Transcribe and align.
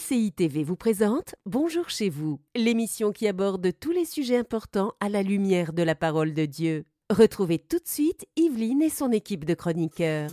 MCI 0.00 0.32
TV 0.32 0.64
vous 0.64 0.76
présente 0.76 1.34
Bonjour 1.46 1.90
chez 1.90 2.08
vous, 2.08 2.40
l'émission 2.54 3.12
qui 3.12 3.28
aborde 3.28 3.70
tous 3.78 3.90
les 3.90 4.04
sujets 4.04 4.36
importants 4.36 4.92
à 5.00 5.08
la 5.08 5.22
lumière 5.22 5.72
de 5.72 5.82
la 5.82 5.94
parole 5.94 6.32
de 6.32 6.46
Dieu. 6.46 6.84
Retrouvez 7.10 7.58
tout 7.58 7.78
de 7.78 7.86
suite 7.86 8.26
Yveline 8.36 8.82
et 8.82 8.88
son 8.88 9.10
équipe 9.12 9.44
de 9.44 9.54
chroniqueurs. 9.54 10.30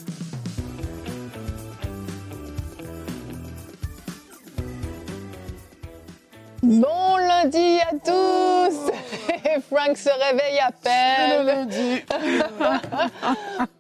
Bon 6.64 7.18
lundi 7.18 7.80
à 7.82 7.94
tous 8.06 8.92
Frank 9.62 9.98
se 9.98 10.10
réveille 10.10 10.60
à 10.60 10.72
peine. 10.72 11.70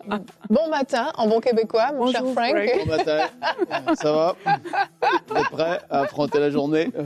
bon 0.49 0.69
matin 0.69 1.11
en 1.15 1.27
bon 1.27 1.39
québécois, 1.39 1.91
mon 1.93 2.11
cher 2.11 2.23
Frank. 2.33 2.55
Bon 2.85 2.85
matin, 2.85 3.19
ça 3.95 4.11
va? 4.11 4.35
Vous 5.27 5.37
êtes 5.37 5.49
prêt 5.49 5.79
à 5.89 6.01
affronter 6.01 6.39
la 6.39 6.49
journée? 6.49 6.89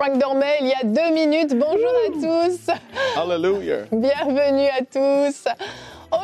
Frank 0.00 0.18
dormait 0.18 0.58
il 0.60 0.68
y 0.68 0.72
a 0.72 0.84
deux 0.84 1.12
minutes. 1.14 1.56
Bonjour 1.58 1.92
à 2.06 2.10
tous. 2.12 2.70
Hallelujah. 3.16 3.86
Bienvenue 3.90 4.68
à 4.68 4.80
tous. 4.84 5.48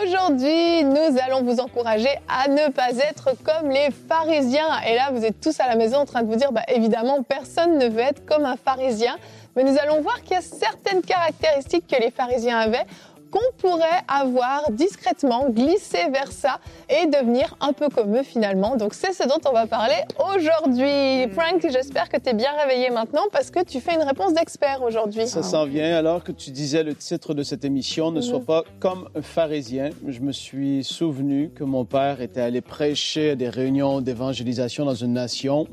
Aujourd'hui, 0.02 0.84
nous 0.84 1.19
allons 1.27 1.42
vous 1.42 1.59
encourager 1.59 2.11
à 2.28 2.48
ne 2.48 2.70
pas 2.70 2.91
être 2.91 3.30
comme 3.42 3.70
les 3.70 3.88
pharisiens. 4.09 4.80
Et 4.86 4.95
là, 4.95 5.11
vous 5.12 5.25
êtes 5.25 5.41
tous 5.41 5.59
à 5.59 5.66
la 5.66 5.75
maison 5.75 5.98
en 5.98 6.05
train 6.05 6.22
de 6.22 6.28
vous 6.28 6.36
dire, 6.36 6.52
bah, 6.52 6.62
évidemment, 6.69 7.22
personne 7.22 7.78
ne 7.78 7.88
veut 7.88 8.00
être 8.00 8.25
comme 8.25 8.45
un 8.45 8.56
pharisien. 8.56 9.16
Mais 9.56 9.64
nous 9.64 9.77
allons 9.78 10.00
voir 10.00 10.22
qu'il 10.22 10.32
y 10.32 10.36
a 10.36 10.42
certaines 10.42 11.02
caractéristiques 11.02 11.86
que 11.86 12.00
les 12.00 12.10
pharisiens 12.10 12.58
avaient 12.58 12.86
qu'on 13.30 13.38
pourrait 13.58 14.02
avoir 14.08 14.70
discrètement 14.70 15.48
glissé 15.50 15.98
vers 16.12 16.32
ça 16.32 16.58
et 16.88 17.06
devenir 17.06 17.56
un 17.60 17.72
peu 17.72 17.88
comme 17.88 18.16
eux 18.16 18.22
finalement. 18.22 18.77
Donc 18.77 18.94
c'est 18.94 19.12
ce 19.12 19.27
dont 19.27 19.38
on 19.48 19.52
va 19.52 19.66
parler 19.66 20.02
aujourd'hui. 20.34 21.27
Hmm. 21.27 21.30
Frank, 21.30 21.62
j'espère 21.62 22.08
que 22.08 22.16
tu 22.18 22.30
es 22.30 22.34
bien 22.34 22.50
réveillé 22.60 22.91
maintenant 22.91 23.22
parce 23.32 23.50
que 23.50 23.62
tu 23.62 23.80
fais 23.80 23.94
une 23.94 24.02
réponse 24.02 24.34
d'expert 24.34 24.83
aujourd'hui. 24.83 25.27
Ça 25.27 25.42
s'en 25.42 25.64
vient 25.64 25.97
alors 25.97 26.25
que 26.25 26.32
tu 26.32 26.50
disais 26.50 26.82
le 26.82 26.94
titre 26.94 27.34
de 27.34 27.42
cette 27.42 27.64
émission 27.64 28.10
ne 28.10 28.20
soit 28.20 28.44
pas 28.44 28.64
comme 28.80 29.08
un 29.14 29.22
pharisien. 29.22 29.91
Je 30.06 30.20
me 30.20 30.32
suis 30.32 30.84
souvenu 30.84 31.50
que 31.50 31.64
mon 31.64 31.84
père 31.84 32.20
était 32.20 32.41
allé 32.41 32.60
prêcher 32.60 33.30
à 33.30 33.34
des 33.36 33.48
réunions 33.48 34.00
d'évangélisation 34.00 34.84
dans 34.84 34.94
une 34.94 35.12
nation 35.12 35.66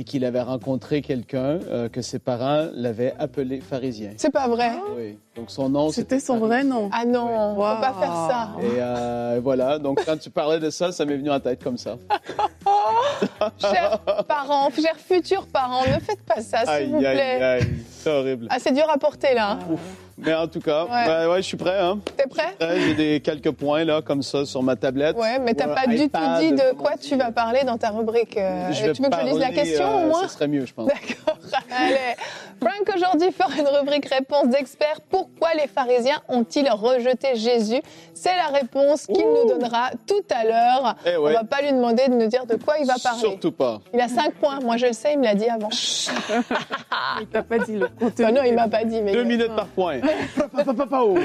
et 0.00 0.04
qu'il 0.04 0.24
avait 0.24 0.40
rencontré 0.40 1.02
quelqu'un 1.02 1.58
euh, 1.68 1.90
que 1.90 2.00
ses 2.00 2.18
parents 2.18 2.68
l'avaient 2.72 3.12
appelé 3.18 3.60
pharisien. 3.60 4.12
C'est 4.16 4.30
pas 4.32 4.48
vrai? 4.48 4.70
Oui. 4.96 5.18
Donc 5.36 5.50
son 5.50 5.68
nom 5.68 5.90
C'était 5.90 6.20
son 6.20 6.38
vrai 6.38 6.64
nom. 6.64 6.88
Ah 6.90 7.04
non, 7.04 7.54
Wow. 7.54 7.74
faut 7.74 7.80
pas 7.82 7.94
faire 8.00 8.12
ça. 8.30 8.48
Et 8.62 8.78
euh, 8.78 9.40
voilà, 9.42 9.78
donc 9.78 10.02
quand 10.06 10.16
tu 10.18 10.30
parlais 10.30 10.58
de 10.58 10.70
ça, 10.70 10.90
ça 10.90 11.04
m'est 11.04 11.18
venu 11.18 11.30
en 11.30 11.38
tête 11.38 11.62
comme 11.62 11.76
ça. 11.76 11.98
Chers 13.60 13.98
parents, 14.26 14.70
chers 14.70 14.96
futurs 14.96 15.46
parents, 15.46 15.82
ne 15.82 16.00
faites 16.00 16.22
pas 16.24 16.40
ça, 16.40 16.60
s'il 16.78 16.88
vous 16.90 16.96
Aïe, 16.96 17.06
aïe, 17.06 17.14
plaît. 17.16 17.42
aïe, 17.42 17.66
c'est 17.90 18.10
horrible. 18.10 18.46
Ah, 18.50 18.56
c'est 18.58 18.72
dur 18.72 18.88
à 18.92 18.96
porter 18.96 19.34
là. 19.34 19.58
Mais 20.24 20.34
en 20.34 20.46
tout 20.48 20.60
cas, 20.60 20.84
Ouais. 20.84 21.06
ouais, 21.08 21.26
ouais, 21.32 21.36
je 21.42 21.46
suis 21.46 21.56
prêt. 21.56 21.78
Hein. 21.78 21.98
T'es 22.16 22.26
prêt? 22.26 22.54
Prêt, 22.58 22.80
J'ai 22.80 22.94
des 22.94 23.20
quelques 23.20 23.50
points 23.52 23.84
là, 23.84 24.02
comme 24.02 24.22
ça, 24.22 24.44
sur 24.44 24.62
ma 24.62 24.76
tablette. 24.76 25.16
Ouais, 25.16 25.38
mais 25.38 25.54
t'as 25.54 25.68
pas 25.68 25.86
du 25.86 26.08
tout 26.08 26.20
dit 26.40 26.52
de 26.52 26.74
quoi 26.74 26.92
on 26.94 26.98
tu 26.98 27.16
vas 27.16 27.30
parler 27.32 27.60
dans 27.64 27.78
ta 27.78 27.90
rubrique. 27.90 28.36
euh, 28.36 28.70
Je 28.72 28.84
vais 28.86 28.92
tu 28.92 29.02
veux 29.02 29.08
que 29.08 29.16
je 29.20 29.24
lise 29.26 29.38
la 29.38 29.46
parler, 29.46 29.54
question 29.62 29.84
euh, 29.86 30.04
au 30.04 30.08
moins 30.08 30.22
Ce 30.22 30.28
serait 30.34 30.48
mieux, 30.48 30.66
je 30.66 30.74
pense. 30.74 30.86
D'accord. 30.88 31.38
Allez. 31.70 32.16
Frank 32.60 32.96
aujourd'hui 32.96 33.30
fera 33.32 33.50
une 33.58 33.68
rubrique 33.78 34.06
réponse 34.06 34.48
d'expert. 34.48 35.00
Pourquoi 35.10 35.48
les 35.54 35.66
pharisiens 35.66 36.20
ont-ils 36.28 36.68
rejeté 36.70 37.34
Jésus? 37.36 37.80
C'est 38.14 38.36
la 38.36 38.48
réponse 38.58 39.06
qu'il 39.06 39.24
nous 39.26 39.48
donnera 39.48 39.90
tout 40.06 40.22
à 40.30 40.44
l'heure. 40.44 40.94
Eh 41.06 41.16
On 41.16 41.22
ouais. 41.22 41.32
va 41.32 41.44
pas 41.44 41.62
lui 41.62 41.72
demander 41.72 42.06
de 42.08 42.14
nous 42.14 42.26
dire 42.26 42.44
de 42.44 42.56
quoi 42.56 42.74
il 42.78 42.86
va 42.86 42.94
parler. 43.02 43.20
Surtout 43.20 43.52
pas. 43.52 43.80
Il 43.94 44.00
a 44.00 44.08
5 44.08 44.34
points. 44.34 44.58
Moi, 44.60 44.76
je 44.76 44.86
le 44.86 44.92
sais, 44.92 45.14
il 45.14 45.20
me 45.20 45.24
l'a 45.24 45.34
dit 45.34 45.48
avant. 45.48 45.70
Il 47.20 47.26
t'a 47.26 47.42
pas 47.42 47.58
dit 47.58 47.76
le 47.76 47.88
contenu. 47.88 48.24
Ah 48.26 48.32
non, 48.32 48.42
il 48.44 48.54
m'a 48.54 48.68
pas 48.68 48.84
dit, 48.84 49.00
mais 49.02 49.12
Deux 49.12 49.24
minutes 49.24 49.54
par 49.54 49.66
point. 49.66 50.00
Oh. 50.92 51.16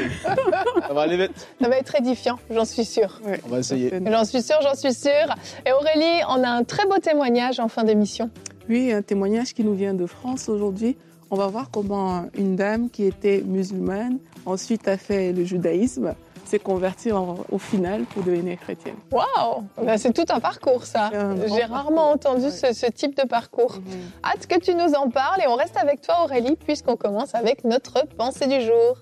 Ça 0.87 0.93
va 0.93 1.01
aller 1.01 1.17
vite. 1.17 1.47
ça 1.61 1.69
va 1.69 1.77
être 1.77 1.95
édifiant, 1.95 2.39
j'en 2.49 2.65
suis 2.65 2.85
sûre. 2.85 3.19
On 3.45 3.49
va 3.49 3.59
essayer. 3.59 3.91
J'en 4.05 4.25
suis 4.25 4.41
sûre, 4.41 4.59
j'en 4.61 4.75
suis 4.75 4.93
sûre. 4.93 5.35
Et 5.65 5.71
Aurélie, 5.71 6.21
on 6.29 6.43
a 6.43 6.49
un 6.49 6.63
très 6.63 6.85
beau 6.85 6.97
témoignage 6.97 7.59
en 7.59 7.67
fin 7.67 7.83
d'émission. 7.83 8.29
Oui, 8.69 8.91
un 8.91 9.01
témoignage 9.01 9.53
qui 9.53 9.63
nous 9.63 9.73
vient 9.73 9.93
de 9.93 10.05
France 10.05 10.49
aujourd'hui. 10.49 10.97
On 11.31 11.35
va 11.35 11.47
voir 11.47 11.69
comment 11.71 12.25
une 12.37 12.55
dame 12.55 12.89
qui 12.89 13.03
était 13.03 13.43
musulmane, 13.45 14.19
ensuite 14.45 14.87
a 14.87 14.97
fait 14.97 15.33
le 15.33 15.43
judaïsme, 15.43 16.13
s'est 16.45 16.59
convertie 16.59 17.11
en- 17.11 17.37
au 17.51 17.57
final 17.57 18.03
pour 18.05 18.23
devenir 18.23 18.59
chrétienne. 18.59 18.95
Waouh 19.11 19.63
Ben, 19.81 19.97
C'est 19.97 20.13
tout 20.13 20.25
un 20.33 20.39
parcours, 20.39 20.85
ça. 20.85 21.09
J'ai 21.47 21.63
rarement 21.63 22.11
entendu 22.11 22.45
Ouais. 22.45 22.51
ce, 22.51 22.73
ce 22.73 22.85
type 22.87 23.15
de 23.17 23.27
parcours. 23.27 23.79
Hâte 24.23 24.47
que 24.47 24.59
tu 24.59 24.73
nous 24.75 24.93
en 24.93 25.09
parles 25.09 25.41
et 25.43 25.47
on 25.47 25.55
reste 25.55 25.77
avec 25.77 26.01
toi, 26.01 26.23
Aurélie, 26.23 26.55
puisqu'on 26.55 26.95
commence 26.95 27.35
avec 27.35 27.63
notre 27.63 28.05
pensée 28.17 28.47
du 28.47 28.61
jour. 28.61 28.97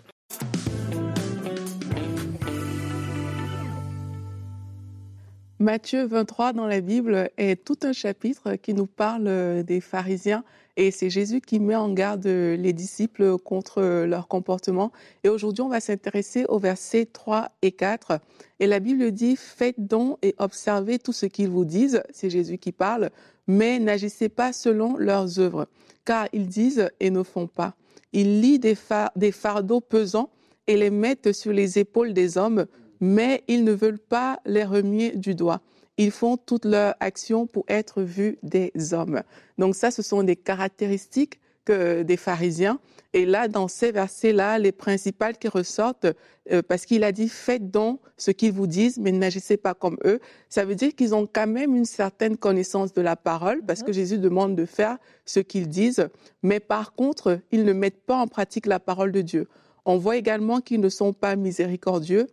Matthieu 5.60 6.06
23 6.06 6.54
dans 6.54 6.68
la 6.68 6.82
Bible 6.82 7.30
est 7.38 7.64
tout 7.64 7.78
un 7.84 7.94
chapitre 7.94 8.56
qui 8.56 8.74
nous 8.74 8.88
parle 8.88 9.28
euh, 9.28 9.64
des 9.64 9.80
pharisiens 9.80 10.44
et 10.76 10.92
c'est 10.92 11.10
Jésus 11.10 11.42
qui 11.42 11.60
met 11.60 11.76
en 11.76 11.92
garde 11.94 12.26
euh, 12.26 12.56
les 12.56 12.74
disciples 12.74 13.38
contre 13.38 13.80
euh, 13.80 14.06
leur 14.08 14.28
comportement. 14.28 14.92
Et 15.24 15.30
aujourd'hui, 15.30 15.62
on 15.62 15.70
va 15.70 15.80
s'intéresser 15.80 16.46
aux 16.50 16.58
versets 16.58 17.06
3 17.06 17.52
et 17.62 17.72
4. 17.72 18.20
Et 18.60 18.68
la 18.68 18.80
Bible 18.80 19.12
dit, 19.12 19.36
faites 19.36 19.80
donc 19.80 20.18
et 20.24 20.34
observez 20.40 20.98
tout 20.98 21.14
ce 21.14 21.28
qu'ils 21.28 21.50
vous 21.50 21.66
disent, 21.66 22.02
c'est 22.12 22.30
Jésus 22.30 22.58
qui 22.58 22.72
parle, 22.72 23.12
mais 23.48 23.78
n'agissez 23.80 24.30
pas 24.30 24.52
selon 24.52 24.98
leurs 24.98 25.40
œuvres, 25.40 25.68
car 26.06 26.28
ils 26.34 26.48
disent 26.48 26.90
et 27.00 27.12
ne 27.12 27.24
font 27.24 27.48
pas. 27.48 27.76
Ils 28.12 28.42
lient 28.42 28.60
des, 28.60 28.76
des 29.16 29.32
fardeaux 29.32 29.82
pesants 29.82 30.30
et 30.66 30.78
les 30.78 30.90
mettent 30.90 31.34
sur 31.34 31.52
les 31.52 31.78
épaules 31.78 32.14
des 32.14 32.38
hommes, 32.38 32.66
mais 33.00 33.44
ils 33.48 33.64
ne 33.64 33.74
veulent 33.74 34.00
pas 34.00 34.40
les 34.46 34.64
remuer 34.64 35.12
du 35.12 35.36
doigt. 35.36 35.62
Ils 35.98 36.12
font 36.12 36.38
toutes 36.38 36.66
leurs 36.66 36.96
actions 37.00 37.46
pour 37.46 37.66
être 37.68 38.02
vus 38.02 38.40
des 38.42 38.72
hommes. 38.94 39.22
Donc 39.58 39.76
ça, 39.76 39.92
ce 39.92 40.02
sont 40.02 40.24
des 40.24 40.36
caractéristiques 40.36 41.40
que 41.66 42.04
des 42.04 42.18
pharisiens. 42.18 42.80
Et 43.14 43.26
là, 43.26 43.48
dans 43.48 43.68
ces 43.68 43.92
versets-là, 43.92 44.58
les 44.60 44.72
principales 44.72 45.38
qui 45.38 45.48
ressortent, 45.48 46.08
euh, 46.52 46.62
parce 46.68 46.86
qu'il 46.86 47.04
a 47.04 47.12
dit 47.12 47.30
faites 47.30 47.70
donc 47.70 48.02
ce 48.18 48.32
qu'ils 48.32 48.52
vous 48.52 48.68
disent, 48.68 48.98
mais 48.98 49.12
n'agissez 49.12 49.56
pas 49.56 49.74
comme 49.74 49.98
eux. 50.04 50.20
Ça 50.50 50.66
veut 50.66 50.76
dire 50.76 50.96
qu'ils 50.96 51.14
ont 51.14 51.28
quand 51.32 51.48
même 51.48 51.76
une 51.76 51.86
certaine 51.86 52.38
connaissance 52.38 52.92
de 52.94 53.02
la 53.02 53.16
parole, 53.16 53.62
parce 53.66 53.84
que 53.84 53.94
Jésus 53.94 54.18
demande 54.18 54.56
de 54.56 54.66
faire 54.66 54.98
ce 55.26 55.40
qu'ils 55.40 55.70
disent, 55.70 56.10
mais 56.42 56.60
par 56.60 56.94
contre, 56.94 57.40
ils 57.52 57.64
ne 57.64 57.74
mettent 57.74 58.04
pas 58.06 58.18
en 58.18 58.28
pratique 58.28 58.66
la 58.66 58.80
parole 58.80 59.12
de 59.12 59.22
Dieu. 59.22 59.48
On 59.86 59.98
voit 59.98 60.18
également 60.18 60.60
qu'ils 60.60 60.82
ne 60.82 60.90
sont 60.90 61.14
pas 61.14 61.36
miséricordieux 61.36 62.28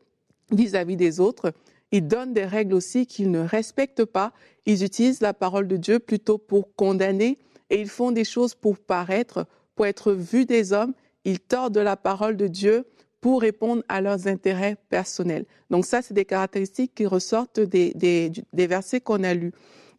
vis-à-vis 0.51 0.97
des 0.97 1.21
autres. 1.21 1.53
Ils 1.93 2.07
donnent 2.07 2.35
des 2.35 2.45
règles 2.45 2.75
aussi 2.75 3.07
qu'ils 3.07 3.31
ne 3.31 3.41
respectent 3.41 4.05
pas. 4.05 4.33
Ils 4.67 4.85
utilisent 4.85 5.21
la 5.21 5.35
parole 5.35 5.67
de 5.67 5.77
Dieu 5.77 5.99
plutôt 5.99 6.39
pour 6.39 6.75
condamner 6.75 7.39
et 7.71 7.81
ils 7.81 7.89
font 7.89 8.13
des 8.13 8.25
choses 8.25 8.55
pour 8.55 8.79
paraître, 8.79 9.47
pour 9.75 9.87
être 9.87 10.13
vus 10.13 10.45
des 10.45 10.73
hommes. 10.73 10.95
Ils 11.25 11.41
tordent 11.41 11.79
la 11.79 11.97
parole 11.97 12.37
de 12.37 12.47
Dieu 12.47 12.87
pour 13.21 13.43
répondre 13.43 13.83
à 13.89 14.01
leurs 14.01 14.29
intérêts 14.29 14.77
personnels. 14.89 15.45
Donc 15.69 15.85
ça, 15.85 16.01
c'est 16.03 16.15
des 16.15 16.25
caractéristiques 16.25 16.95
qui 16.95 17.07
ressortent 17.07 17.61
des, 17.61 17.93
des, 17.95 18.33
des 18.53 18.67
versets 18.67 19.01
qu'on 19.01 19.23
a 19.25 19.35
lus. 19.35 19.53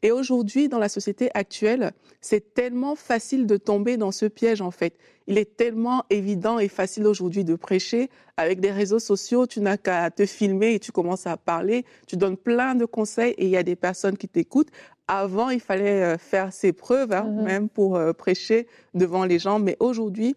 Et 0.04 0.12
aujourd'hui, 0.12 0.68
dans 0.68 0.80
la 0.80 0.90
société 0.90 1.30
actuelle, 1.36 1.92
c'est 2.22 2.54
tellement 2.54 2.96
facile 2.96 3.46
de 3.46 3.58
tomber 3.58 3.98
dans 3.98 4.12
ce 4.12 4.26
piège, 4.26 4.62
en 4.62 4.72
fait. 4.72 4.96
Il 5.28 5.38
est 5.38 5.56
tellement 5.56 6.04
évident 6.10 6.58
et 6.58 6.68
facile 6.68 7.06
aujourd'hui 7.06 7.44
de 7.44 7.56
prêcher. 7.56 8.10
Avec 8.38 8.60
des 8.60 8.72
réseaux 8.72 9.00
sociaux, 9.00 9.46
tu 9.46 9.62
n'as 9.62 9.78
qu'à 9.78 10.10
te 10.10 10.26
filmer 10.26 10.74
et 10.74 10.80
tu 10.80 10.92
commences 10.92 11.28
à 11.28 11.38
parler. 11.38 11.86
Tu 12.08 12.18
donnes 12.18 12.38
plein 12.38 12.74
de 12.74 12.86
conseils 12.86 13.34
et 13.38 13.46
il 13.46 13.52
y 13.52 13.58
a 13.58 13.64
des 13.64 13.76
personnes 13.76 14.18
qui 14.18 14.28
t'écoutent. 14.28 14.70
Avant, 15.08 15.50
il 15.50 15.60
fallait 15.60 16.04
euh, 16.04 16.18
faire 16.18 16.52
ses 16.52 16.74
preuves, 16.74 17.12
hein, 17.12 17.26
Mhm. 17.28 17.44
même 17.44 17.70
pour 17.70 17.96
euh, 17.96 18.14
prêcher 18.14 18.66
devant 18.96 19.26
les 19.26 19.38
gens. 19.38 19.60
Mais 19.60 19.78
aujourd'hui, 19.80 20.36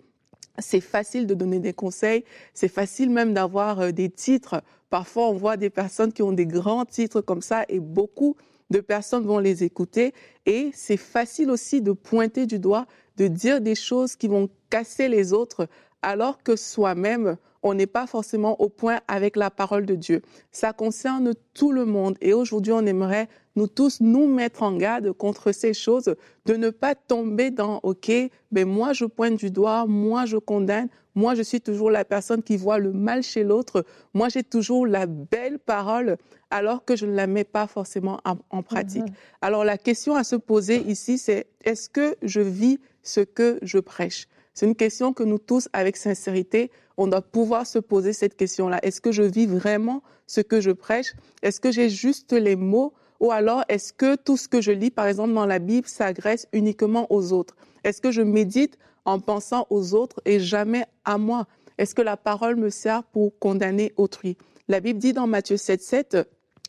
c'est 0.58 0.80
facile 0.80 1.26
de 1.26 1.34
donner 1.34 1.58
des 1.58 1.72
conseils. 1.72 2.24
C'est 2.52 2.68
facile 2.68 3.08
même 3.10 3.32
d'avoir 3.32 3.80
euh, 3.80 3.90
des 3.92 4.10
titres. 4.10 4.62
Parfois, 4.90 5.28
on 5.30 5.34
voit 5.34 5.56
des 5.56 5.70
personnes 5.70 6.12
qui 6.12 6.22
ont 6.22 6.32
des 6.32 6.46
grands 6.46 6.84
titres 6.84 7.22
comme 7.22 7.40
ça 7.42 7.64
et 7.68 7.80
beaucoup 7.80 8.36
de 8.70 8.80
personnes 8.80 9.26
vont 9.26 9.38
les 9.38 9.64
écouter. 9.64 10.12
Et 10.46 10.70
c'est 10.74 10.96
facile 10.96 11.50
aussi 11.50 11.80
de 11.80 11.92
pointer 11.92 12.46
du 12.46 12.58
doigt, 12.58 12.86
de 13.16 13.28
dire 13.28 13.60
des 13.60 13.74
choses 13.74 14.16
qui 14.16 14.28
vont 14.28 14.48
casser 14.70 15.08
les 15.08 15.32
autres 15.32 15.68
alors 16.02 16.42
que 16.42 16.54
soi-même, 16.54 17.36
on 17.62 17.72
n'est 17.72 17.86
pas 17.86 18.06
forcément 18.06 18.60
au 18.60 18.68
point 18.68 19.00
avec 19.08 19.36
la 19.36 19.50
parole 19.50 19.86
de 19.86 19.94
Dieu. 19.94 20.20
Ça 20.52 20.74
concerne 20.74 21.32
tout 21.54 21.72
le 21.72 21.86
monde 21.86 22.16
et 22.20 22.34
aujourd'hui, 22.34 22.72
on 22.72 22.84
aimerait 22.84 23.28
nous 23.56 23.68
tous 23.68 24.00
nous 24.00 24.26
mettre 24.26 24.62
en 24.62 24.76
garde 24.76 25.12
contre 25.12 25.52
ces 25.52 25.72
choses, 25.72 26.14
de 26.44 26.54
ne 26.54 26.68
pas 26.70 26.94
tomber 26.94 27.50
dans 27.50 27.80
OK, 27.82 28.12
ben 28.52 28.68
moi 28.68 28.92
je 28.92 29.06
pointe 29.06 29.36
du 29.36 29.50
doigt, 29.50 29.86
moi 29.86 30.26
je 30.26 30.36
condamne, 30.36 30.88
moi 31.14 31.34
je 31.34 31.42
suis 31.42 31.60
toujours 31.60 31.90
la 31.90 32.04
personne 32.04 32.42
qui 32.42 32.56
voit 32.56 32.78
le 32.78 32.92
mal 32.92 33.22
chez 33.22 33.44
l'autre, 33.44 33.84
moi 34.12 34.28
j'ai 34.28 34.42
toujours 34.42 34.86
la 34.86 35.06
belle 35.06 35.58
parole 35.58 36.16
alors 36.50 36.84
que 36.84 36.96
je 36.96 37.06
ne 37.06 37.14
la 37.14 37.26
mets 37.26 37.44
pas 37.44 37.66
forcément 37.66 38.20
en, 38.24 38.62
pratique. 38.62 39.04
Mm-hmm. 39.04 39.42
Alors 39.42 39.64
la 39.64 39.78
question 39.78 40.14
à 40.14 40.24
se 40.24 40.36
poser 40.36 40.78
ici, 40.82 41.18
c'est 41.18 41.46
est-ce 41.64 41.88
que 41.88 42.16
je 42.22 42.40
vis 42.40 42.78
ce 43.02 43.20
que 43.20 43.58
je 43.62 43.78
prêche? 43.78 44.28
C'est 44.54 44.66
une 44.66 44.76
question 44.76 45.12
que 45.12 45.24
nous 45.24 45.38
tous, 45.38 45.68
avec 45.72 45.96
sincérité, 45.96 46.70
on 46.96 47.08
doit 47.08 47.22
pouvoir 47.22 47.66
se 47.66 47.80
poser 47.80 48.12
cette 48.12 48.36
question-là. 48.36 48.78
Est-ce 48.84 49.00
que 49.00 49.10
je 49.10 49.24
vis 49.24 49.46
vraiment 49.46 50.02
ce 50.28 50.40
que 50.40 50.60
je 50.60 50.70
prêche? 50.70 51.14
Est-ce 51.42 51.60
que 51.60 51.72
j'ai 51.72 51.90
juste 51.90 52.32
les 52.32 52.54
mots? 52.54 52.92
Ou 53.18 53.32
alors 53.32 53.64
est-ce 53.68 53.92
que 53.92 54.14
tout 54.14 54.36
ce 54.36 54.48
que 54.48 54.60
je 54.60 54.70
lis, 54.70 54.90
par 54.90 55.06
exemple, 55.06 55.34
dans 55.34 55.46
la 55.46 55.58
Bible, 55.58 55.88
s'agresse 55.88 56.46
uniquement 56.52 57.12
aux 57.12 57.32
autres? 57.32 57.56
Est-ce 57.82 58.00
que 58.00 58.12
je 58.12 58.22
médite 58.22 58.78
en 59.04 59.20
pensant 59.20 59.66
aux 59.70 59.94
autres 59.94 60.20
et 60.24 60.40
jamais 60.40 60.86
à 61.04 61.18
moi 61.18 61.46
Est-ce 61.78 61.94
que 61.94 62.02
la 62.02 62.16
parole 62.16 62.56
me 62.56 62.70
sert 62.70 63.02
pour 63.02 63.38
condamner 63.38 63.92
autrui? 63.96 64.36
La 64.68 64.80
Bible 64.80 64.98
dit 64.98 65.12
dans 65.12 65.26
Matthieu 65.26 65.56
7, 65.56 65.82
7, 65.82 66.16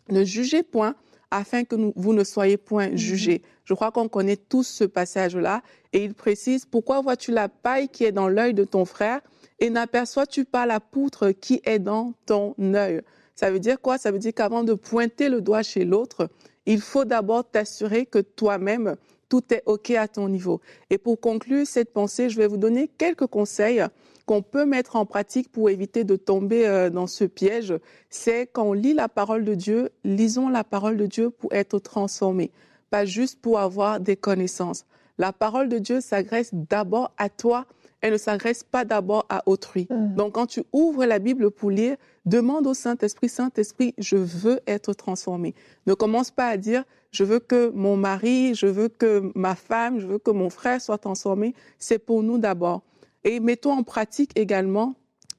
ne 0.09 0.23
jugez 0.23 0.63
point 0.63 0.95
afin 1.31 1.63
que 1.63 1.75
vous 1.95 2.13
ne 2.13 2.23
soyez 2.23 2.57
point 2.57 2.89
mhm. 2.89 2.97
jugés. 2.97 3.41
Je 3.63 3.73
crois 3.73 3.91
qu'on 3.91 4.07
connaît 4.07 4.37
tous 4.37 4.67
ce 4.67 4.83
passage-là 4.83 5.61
et 5.93 6.03
il 6.03 6.13
précise, 6.13 6.65
pourquoi 6.65 7.01
vois-tu 7.01 7.31
la 7.31 7.49
paille 7.49 7.89
qui 7.89 8.03
est 8.03 8.11
dans 8.11 8.27
l'œil 8.27 8.53
de 8.53 8.63
ton 8.63 8.85
frère 8.85 9.21
et 9.59 9.69
n'aperçois-tu 9.69 10.45
pas 10.45 10.65
la 10.65 10.79
poutre 10.79 11.31
qui 11.31 11.61
est 11.63 11.79
dans 11.79 12.13
ton 12.25 12.55
œil? 12.59 13.01
Ça 13.35 13.51
veut 13.51 13.59
dire 13.59 13.81
quoi? 13.81 13.97
Ça 13.97 14.11
veut 14.11 14.19
dire 14.19 14.33
qu'avant 14.33 14.63
de 14.63 14.73
pointer 14.73 15.29
le 15.29 15.41
doigt 15.41 15.63
chez 15.63 15.83
l'autre, 15.83 16.29
il 16.65 16.79
faut 16.79 17.05
d'abord 17.05 17.49
t'assurer 17.49 18.05
que 18.05 18.19
toi-même, 18.19 18.95
tout 19.35 19.53
est 19.53 19.63
OK 19.65 19.91
à 19.91 20.07
ton 20.07 20.29
niveau. 20.29 20.61
Et 20.89 20.97
pour 20.97 21.19
conclure 21.19 21.67
cette 21.67 21.91
pensée, 21.91 22.29
je 22.29 22.37
vais 22.37 22.47
vous 22.47 22.55
donner 22.55 22.87
quelques 22.87 23.27
conseils 23.27 23.83
qu'on 24.25 24.41
peut 24.41 24.65
mettre 24.65 24.95
en 24.95 25.05
pratique 25.05 25.51
pour 25.51 25.69
éviter 25.69 26.05
de 26.05 26.15
tomber 26.15 26.65
euh, 26.65 26.89
dans 26.89 27.05
ce 27.05 27.25
piège. 27.25 27.73
C'est 28.09 28.47
quand 28.47 28.63
on 28.63 28.73
lit 28.73 28.93
la 28.93 29.09
parole 29.09 29.43
de 29.43 29.53
Dieu, 29.53 29.89
lisons 30.05 30.47
la 30.47 30.63
parole 30.63 30.95
de 30.95 31.05
Dieu 31.05 31.31
pour 31.31 31.51
être 31.53 31.79
transformés, 31.79 32.49
pas 32.89 33.03
juste 33.03 33.41
pour 33.41 33.59
avoir 33.59 33.99
des 33.99 34.15
connaissances. 34.15 34.85
La 35.17 35.33
parole 35.33 35.67
de 35.67 35.79
Dieu 35.79 35.99
s'agresse 35.99 36.51
d'abord 36.53 37.11
à 37.17 37.27
toi 37.27 37.65
elle 38.01 38.13
ne 38.13 38.17
s'agresse 38.17 38.63
pas 38.63 38.85
d'abord 38.85 39.25
à 39.29 39.41
autrui. 39.47 39.87
Mm. 39.89 40.13
Donc, 40.13 40.33
quand 40.33 40.45
tu 40.45 40.61
ouvres 40.73 41.05
la 41.05 41.17
Bible 41.17 41.49
pour 41.49 41.71
lire, 41.71 41.95
demande 42.25 42.67
au 42.67 42.73
Saint-Esprit, 42.73 43.29
Saint-Esprit, 43.29 43.93
je 43.97 44.17
veux 44.17 44.59
être 44.67 44.93
transformé. 44.93 45.53
Ne 45.87 45.93
commence 45.93 46.31
pas 46.31 46.47
à 46.47 46.57
dire, 46.57 46.83
je 47.11 47.23
veux 47.23 47.39
que 47.39 47.69
mon 47.69 47.97
mari, 47.97 48.55
je 48.55 48.67
veux 48.67 48.89
que 48.89 49.31
ma 49.35 49.55
femme, 49.55 49.99
je 49.99 50.07
veux 50.07 50.19
que 50.19 50.31
mon 50.31 50.49
frère 50.49 50.81
soit 50.81 50.97
transformé. 50.97 51.53
C'est 51.79 51.99
pour 51.99 52.23
nous 52.23 52.37
d'abord. 52.37 52.81
Et 53.23 53.39
mettons 53.39 53.71
en 53.71 53.83
pratique 53.83 54.31
également 54.35 54.95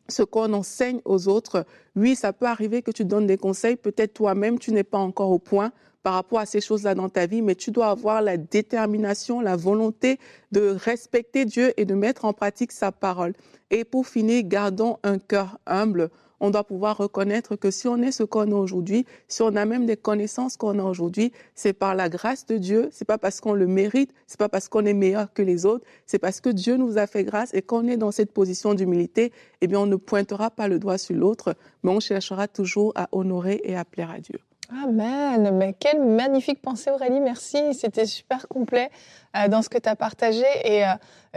ce 0.09 0.23
qu'on 0.23 0.53
enseigne 0.53 1.01
aux 1.05 1.29
autres. 1.29 1.67
Oui, 1.97 2.15
ça 2.15 2.33
peut 2.33 2.47
arriver 2.47 2.83
que 2.83 2.91
tu 2.91 3.05
donnes 3.05 3.27
des 3.27 3.37
conseils, 3.37 3.77
peut-être 3.77 4.15
toi-même, 4.15 4.59
tu 4.59 4.73
n'es 4.73 4.85
pas 4.85 4.99
encore 4.99 5.31
au 5.31 5.39
point 5.39 5.73
par 6.03 6.15
rapport 6.15 6.39
à 6.39 6.47
ces 6.47 6.61
choses-là 6.61 6.95
dans 6.95 7.09
ta 7.09 7.27
vie, 7.27 7.43
mais 7.43 7.57
tu 7.57 7.73
dois 7.73 7.89
avoir 7.89 8.23
la 8.23 8.37
détermination, 8.37 9.41
la 9.41 9.57
volonté 9.57 10.21
de 10.53 10.69
respecter 10.69 11.45
Dieu 11.45 11.73
et 11.77 11.85
de 11.85 11.95
mettre 11.95 12.25
en 12.25 12.33
pratique 12.33 12.71
sa 12.71 12.93
parole. 12.93 13.33
Et 13.73 13.85
pour 13.85 14.07
finir, 14.07 14.45
gardons 14.45 14.99
un 15.03 15.19
cœur 15.19 15.59
humble. 15.67 16.11
On 16.41 16.51
doit 16.51 16.65
pouvoir 16.65 16.97
reconnaître 16.97 17.57
que 17.57 17.71
si 17.71 17.89
on 17.89 17.97
est 18.03 18.13
ce 18.13 18.23
qu'on 18.23 18.49
est 18.49 18.55
aujourd'hui, 18.55 19.07
si 19.29 19.43
on 19.43 19.57
a 19.57 19.65
même 19.65 19.87
des 19.87 19.97
connaissances 19.97 20.57
qu'on 20.57 20.79
a 20.79 20.83
aujourd'hui, 20.83 21.33
c'est 21.55 21.73
par 21.73 21.95
la 21.95 22.09
grâce 22.09 22.47
de 22.47 22.59
Dieu. 22.59 22.89
C'est 22.93 23.05
pas 23.05 23.19
parce 23.19 23.41
qu'on 23.41 23.55
le 23.55 23.67
mérite, 23.67 24.13
c'est 24.27 24.39
pas 24.39 24.49
parce 24.49 24.69
qu'on 24.69 24.85
est 24.85 24.95
meilleur 24.95 25.33
que 25.33 25.43
les 25.43 25.67
autres, 25.67 25.85
c'est 26.07 26.19
parce 26.19 26.41
que 26.41 26.51
Dieu 26.51 26.77
nous 26.77 26.99
a 26.99 27.07
fait 27.07 27.25
grâce 27.25 27.55
et 27.55 27.63
qu'on 27.63 27.87
est 27.89 27.97
dans 27.97 28.11
cette 28.11 28.33
position 28.33 28.75
d'humilité, 28.75 29.33
eh 29.61 29.67
bien, 29.67 29.81
on 29.81 29.87
ne 29.87 29.97
pointera 29.97 30.51
pas 30.51 30.69
le 30.69 30.79
doigt 30.79 30.99
sur 30.99 31.17
l'autre, 31.17 31.55
mais 31.83 31.91
on 31.91 32.01
cherchera 32.01 32.49
toujours 32.49 32.93
à 32.95 33.09
honorer 33.13 33.61
et 33.65 33.77
à 33.77 33.85
plaire 33.85 34.11
à 34.11 34.19
Dieu. 34.19 34.39
Amen. 34.71 35.57
Mais 35.57 35.75
quelle 35.75 36.01
magnifique 36.01 36.61
pensée, 36.61 36.91
Aurélie. 36.91 37.21
Merci. 37.21 37.75
C'était 37.75 38.07
super 38.07 38.49
complet 38.49 38.91
euh, 39.37 39.49
dans 39.49 39.63
ce 39.63 39.69
que 39.69 39.79
tu 39.79 39.89
as 39.89 39.97
partagé. 39.97 40.45
Et 40.65 40.85
euh, 40.85 40.89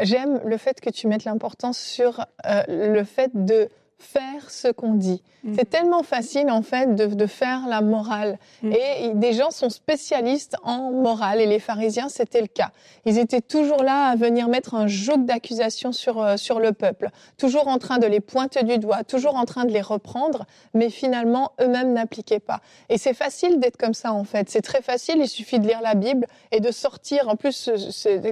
j'aime 0.01 0.41
le 0.45 0.57
fait 0.57 0.81
que 0.81 0.89
tu 0.89 1.07
mettes 1.07 1.25
l'importance 1.25 1.77
sur 1.77 2.25
euh, 2.45 2.63
le 2.67 3.03
fait 3.03 3.31
de 3.33 3.69
faire 3.99 4.49
ce 4.49 4.69
qu'on 4.69 4.93
dit. 4.93 5.21
Mm. 5.43 5.53
C'est 5.57 5.69
tellement 5.69 6.03
facile 6.03 6.49
en 6.49 6.61
fait 6.61 6.95
de, 6.95 7.05
de 7.05 7.25
faire 7.27 7.67
la 7.67 7.81
morale. 7.81 8.39
Mm. 8.63 8.71
Et 8.71 9.11
des 9.13 9.33
gens 9.33 9.51
sont 9.51 9.69
spécialistes 9.69 10.55
en 10.63 10.91
morale 10.91 11.41
et 11.41 11.45
les 11.45 11.59
pharisiens 11.59 12.09
c'était 12.09 12.41
le 12.41 12.47
cas. 12.47 12.71
Ils 13.05 13.19
étaient 13.19 13.41
toujours 13.41 13.83
là 13.83 14.07
à 14.07 14.15
venir 14.15 14.47
mettre 14.47 14.73
un 14.73 14.87
joug 14.87 15.25
d'accusation 15.25 15.91
sur, 15.91 16.21
euh, 16.21 16.37
sur 16.37 16.59
le 16.59 16.71
peuple, 16.71 17.09
toujours 17.37 17.67
en 17.67 17.77
train 17.77 17.99
de 17.99 18.07
les 18.07 18.21
pointer 18.21 18.63
du 18.63 18.77
doigt, 18.77 19.03
toujours 19.03 19.35
en 19.35 19.45
train 19.45 19.65
de 19.65 19.71
les 19.71 19.81
reprendre, 19.81 20.45
mais 20.73 20.89
finalement 20.89 21.51
eux-mêmes 21.61 21.93
n'appliquaient 21.93 22.39
pas. 22.39 22.61
Et 22.87 22.97
c'est 22.97 23.13
facile 23.13 23.59
d'être 23.59 23.77
comme 23.77 23.93
ça 23.93 24.13
en 24.13 24.23
fait. 24.23 24.49
C'est 24.49 24.61
très 24.61 24.81
facile, 24.81 25.17
il 25.19 25.27
suffit 25.27 25.59
de 25.59 25.67
lire 25.67 25.81
la 25.81 25.95
Bible 25.95 26.25
et 26.51 26.61
de 26.61 26.71
sortir. 26.71 27.27
En 27.27 27.35
plus, 27.35 27.69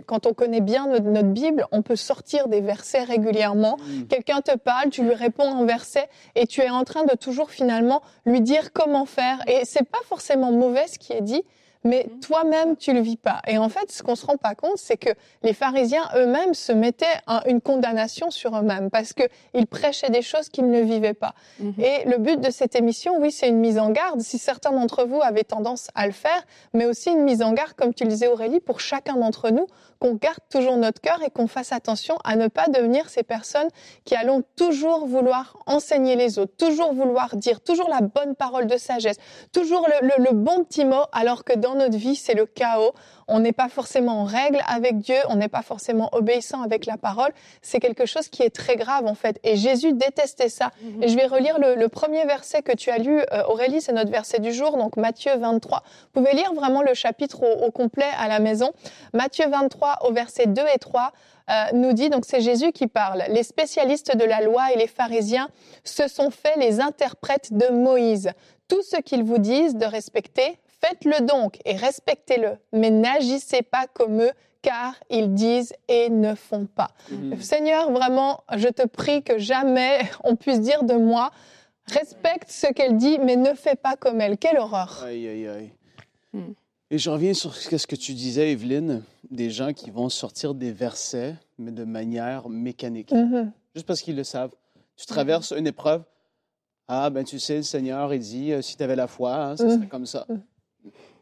quand 0.05 0.25
on 0.25 0.33
connaît 0.33 0.61
bien 0.61 0.87
notre, 0.87 1.05
notre, 1.05 1.27
Bible, 1.27 1.65
on 1.71 1.81
peut 1.81 1.97
sortir 1.97 2.47
des 2.47 2.61
versets 2.61 3.03
régulièrement. 3.03 3.77
Mm. 3.77 4.03
Quelqu'un 4.05 4.41
te 4.41 4.55
parle, 4.55 4.89
tu 4.89 5.03
lui 5.03 5.13
réponds 5.13 5.56
en 5.57 5.65
verset 5.65 6.07
et 6.35 6.47
tu 6.47 6.61
es 6.61 6.69
en 6.69 6.83
train 6.83 7.03
de 7.03 7.15
toujours 7.15 7.51
finalement 7.51 8.01
lui 8.25 8.41
dire 8.41 8.71
comment 8.73 9.05
faire. 9.05 9.43
Et 9.47 9.65
c'est 9.65 9.87
pas 9.87 10.01
forcément 10.05 10.51
mauvais 10.51 10.87
ce 10.87 10.99
qui 10.99 11.13
est 11.13 11.21
dit, 11.21 11.43
mais 11.83 12.07
mhm. 12.09 12.19
toi-même, 12.19 12.75
tu 12.75 12.93
le 12.93 12.99
vis 12.99 13.17
pas. 13.17 13.41
Et 13.47 13.57
en 13.57 13.69
fait, 13.69 13.91
ce 13.91 14.03
qu'on 14.03 14.15
se 14.15 14.25
rend 14.25 14.37
pas 14.37 14.55
compte, 14.55 14.77
c'est 14.77 14.97
que 14.97 15.09
les 15.43 15.53
pharisiens 15.53 16.07
eux-mêmes 16.15 16.53
se 16.53 16.71
mettaient 16.71 17.05
une 17.47 17.61
condamnation 17.61 18.29
sur 18.29 18.55
eux-mêmes 18.57 18.89
parce 18.89 19.13
qu'ils 19.13 19.67
prêchaient 19.67 20.09
des 20.09 20.21
choses 20.21 20.49
qu'ils 20.49 20.69
ne 20.69 20.81
vivaient 20.81 21.13
pas. 21.13 21.33
Mhm. 21.59 21.73
Et 21.79 22.05
le 22.05 22.17
but 22.17 22.39
de 22.39 22.51
cette 22.51 22.75
émission, 22.75 23.13
oui, 23.19 23.31
c'est 23.31 23.47
une 23.47 23.59
mise 23.59 23.79
en 23.79 23.89
garde, 23.89 24.21
si 24.21 24.37
certains 24.37 24.71
d'entre 24.71 25.05
vous 25.05 25.21
avaient 25.21 25.43
tendance 25.43 25.89
à 25.95 26.05
le 26.05 26.13
faire, 26.13 26.43
mais 26.73 26.85
aussi 26.85 27.09
une 27.11 27.23
mise 27.23 27.41
en 27.41 27.53
garde, 27.53 27.73
comme 27.73 27.93
tu 27.93 28.03
le 28.03 28.09
disais 28.09 28.27
Aurélie, 28.27 28.59
pour 28.59 28.79
chacun 28.79 29.15
d'entre 29.15 29.49
nous, 29.49 29.67
qu'on 29.99 30.13
garde 30.13 30.39
toujours 30.49 30.77
notre 30.77 31.01
cœur 31.01 31.21
et 31.25 31.29
qu'on 31.29 31.47
fasse 31.47 31.71
attention 31.71 32.17
à 32.23 32.35
ne 32.35 32.47
pas 32.47 32.67
devenir 32.67 33.09
ces 33.09 33.23
personnes 33.23 33.67
qui 34.05 34.15
allons 34.15 34.43
toujours 34.55 35.05
vouloir 35.05 35.57
enseigner 35.65 36.15
les 36.15 36.39
autres, 36.39 36.53
toujours 36.57 36.93
vouloir 36.93 37.35
dire, 37.35 37.61
toujours 37.61 37.89
la 37.89 38.01
bonne 38.01 38.35
parole 38.35 38.67
de 38.67 38.77
sagesse, 38.77 39.17
toujours 39.51 39.87
le, 39.87 40.23
le 40.23 40.33
bon 40.33 40.63
petit 40.63 40.85
mot, 40.85 41.03
alors 41.11 41.43
que 41.43 41.57
dans 41.57 41.75
notre 41.75 41.97
vie, 41.97 42.15
c'est 42.15 42.33
le 42.33 42.45
chaos. 42.45 42.93
On 43.29 43.39
n'est 43.39 43.51
pas 43.51 43.67
forcément 43.67 44.21
en 44.21 44.23
règle 44.23 44.61
avec 44.67 44.99
Dieu, 44.99 45.17
on 45.27 45.35
n'est 45.35 45.49
pas 45.49 45.61
forcément 45.61 46.09
obéissant 46.13 46.61
avec 46.61 46.85
la 46.85 46.97
parole. 46.97 47.31
C'est 47.61 47.79
quelque 47.79 48.05
chose 48.05 48.29
qui 48.29 48.41
est 48.41 48.49
très 48.49 48.77
grave 48.77 49.05
en 49.05 49.15
fait. 49.15 49.37
Et 49.43 49.57
Jésus 49.57 49.91
détestait 49.93 50.47
ça. 50.47 50.71
Mhm. 50.81 51.03
Et 51.03 51.07
je 51.09 51.15
vais 51.17 51.25
relire 51.25 51.59
le, 51.59 51.87
premier 51.87 52.25
verset 52.25 52.61
que 52.61 52.73
tu 52.73 52.89
as 52.89 52.97
lu, 52.97 53.21
euh, 53.33 53.43
Aurélie, 53.47 53.81
c'est 53.81 53.93
notre 53.93 54.11
verset 54.11 54.39
du 54.39 54.53
jour, 54.53 54.77
donc 54.77 54.97
Matthieu 54.97 55.31
23. 55.37 55.83
Vous 56.13 56.21
pouvez 56.21 56.35
lire 56.35 56.53
vraiment 56.53 56.81
le 56.81 56.93
chapitre 56.93 57.43
au, 57.43 57.71
complet 57.71 58.05
à 58.17 58.27
la 58.27 58.39
maison. 58.39 58.71
Matthieu 59.13 59.47
23 59.49 59.86
au 60.01 60.11
verset 60.11 60.47
2 60.47 60.61
et 60.73 60.79
3. 60.79 61.11
Euh, 61.49 61.53
nous 61.73 61.93
dit, 61.93 62.09
donc 62.09 62.25
c'est 62.25 62.41
Jésus 62.41 62.71
qui 62.73 62.87
parle, 62.87 63.23
les 63.29 63.43
spécialistes 63.43 64.15
de 64.15 64.25
la 64.25 64.41
loi 64.41 64.73
et 64.73 64.77
les 64.77 64.87
pharisiens 64.87 65.47
se 65.85 66.07
sont 66.09 66.29
faits 66.29 66.57
les 66.57 66.81
interprètes 66.81 67.53
de 67.53 67.69
Moïse. 67.69 68.31
Tout 68.67 68.83
ce 68.83 68.97
qu'ils 68.97 69.23
vous 69.23 69.37
disent 69.37 69.75
de 69.75 69.85
respecter, 69.85 70.59
Faites-le 70.79 71.25
donc 71.25 71.59
et 71.65 71.75
respectez-le, 71.75 72.57
mais 72.71 72.91
n'agissez 72.91 73.63
pas 73.63 73.87
comme 73.93 74.21
eux, 74.21 74.31
car 74.61 74.93
ils 75.09 75.33
disent 75.33 75.73
et 75.87 76.09
ne 76.09 76.35
font 76.35 76.67
pas. 76.67 76.89
Mhm. 77.09 77.41
Seigneur, 77.41 77.91
vraiment, 77.91 78.43
je 78.55 78.67
te 78.67 78.85
prie 78.85 79.23
que 79.23 79.37
jamais 79.37 79.99
on 80.23 80.35
puisse 80.35 80.61
dire 80.61 80.83
de 80.83 80.93
moi, 80.93 81.31
respecte 81.87 82.51
ce 82.51 82.67
qu'elle 82.67 82.97
dit, 82.97 83.17
mais 83.19 83.35
ne 83.35 83.53
fais 83.53 83.75
pas 83.75 83.95
comme 83.95 84.21
elle. 84.21 84.37
Quelle 84.37 84.57
horreur. 84.57 85.03
Aïe, 85.03 85.27
aïe, 85.27 85.47
aïe. 85.47 85.71
Hmm. 86.33 86.53
Et 86.89 86.97
je 86.97 87.09
reviens 87.09 87.33
sur 87.33 87.55
ce 87.55 87.85
que 87.85 87.95
tu 87.95 88.13
disais, 88.13 88.51
Evelyne, 88.51 89.03
des 89.29 89.49
gens 89.49 89.73
qui 89.73 89.91
vont 89.91 90.09
sortir 90.09 90.53
des 90.53 90.71
versets, 90.71 91.35
mais 91.57 91.71
de 91.71 91.83
manière 91.83 92.47
mécanique, 92.47 93.11
mhm. 93.11 93.51
juste 93.75 93.85
parce 93.85 94.01
qu'ils 94.01 94.15
le 94.15 94.23
savent. 94.23 94.53
Tu 94.95 95.05
traverses 95.05 95.51
une 95.51 95.67
épreuve, 95.67 96.03
ah, 96.87 97.09
ben 97.09 97.25
tu 97.25 97.39
sais, 97.39 97.57
le 97.57 97.63
Seigneur, 97.63 98.13
il 98.13 98.21
dit, 98.21 98.53
euh, 98.53 98.61
si 98.61 98.77
tu 98.77 98.83
avais 98.83 98.95
la 98.95 99.07
foi, 99.07 99.35
hein, 99.35 99.57
ça 99.57 99.69
serait 99.69 99.87
comme 99.87 100.05
ça 100.05 100.25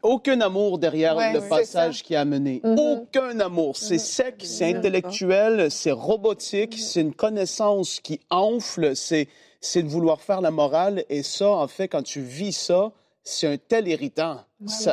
aucun 0.06 0.40
amour 0.40 0.78
derrière 0.78 1.16
le 1.16 1.48
passage 1.48 2.02
qui 2.02 2.14
a 2.14 2.24
mené. 2.24 2.60
Mm-hmm. 2.64 2.78
Aucun 2.78 3.40
amour. 3.40 3.76
C'est 3.76 3.96
mm-hmm. 3.96 3.98
sec, 3.98 4.34
c'est 4.44 4.74
intellectuel, 4.74 5.70
c'est 5.70 5.92
robotique, 5.92 6.78
c'est 6.78 7.00
une 7.00 7.14
connaissance 7.14 8.00
qui 8.00 8.20
enfle, 8.30 8.94
c'est, 8.94 9.28
c'est 9.60 9.82
de 9.82 9.88
vouloir 9.88 10.20
faire 10.20 10.40
la 10.40 10.50
morale. 10.50 11.04
Et 11.08 11.22
ça, 11.22 11.50
en 11.50 11.66
fait, 11.66 11.88
quand 11.88 12.02
tu 12.02 12.20
vis 12.20 12.52
ça, 12.52 12.92
c'est 13.28 13.48
un 13.48 13.56
tel 13.56 13.88
irritant. 13.88 14.40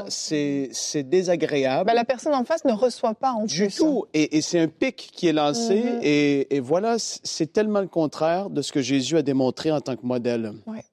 C'est 0.09 1.03
désagréable. 1.03 1.85
Ben, 1.85 1.93
la 1.93 2.03
personne 2.03 2.33
en 2.33 2.43
face 2.43 2.65
ne 2.65 2.73
reçoit 2.73 3.13
pas 3.13 3.31
en 3.31 3.45
du 3.45 3.67
plus. 3.67 3.75
tout. 3.75 4.05
Et, 4.13 4.37
et 4.37 4.41
c'est 4.41 4.59
un 4.59 4.67
pic 4.67 5.11
qui 5.13 5.27
est 5.27 5.33
lancé. 5.33 5.75
Mhm. 5.75 5.99
et, 6.01 6.55
et, 6.55 6.59
voilà, 6.59 6.95
c'est 6.97 7.53
tellement 7.53 7.81
le 7.81 7.87
contraire 7.87 8.49
de 8.49 8.63
ce 8.63 8.71
que 8.71 8.81
Jésus 8.81 9.17
a 9.17 9.21
démontré 9.21 9.71
en 9.71 9.81
tant 9.81 9.95
que 9.95 10.05
modèle. 10.05 10.51
Ouais. 10.65 10.83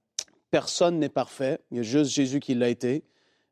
Personne 0.50 0.98
n'est 0.98 1.08
parfait. 1.08 1.60
Il 1.70 1.78
y 1.78 1.80
a 1.80 1.82
juste 1.82 2.10
Jésus 2.10 2.40
qui 2.40 2.54
l'a 2.54 2.68
été. 2.68 3.04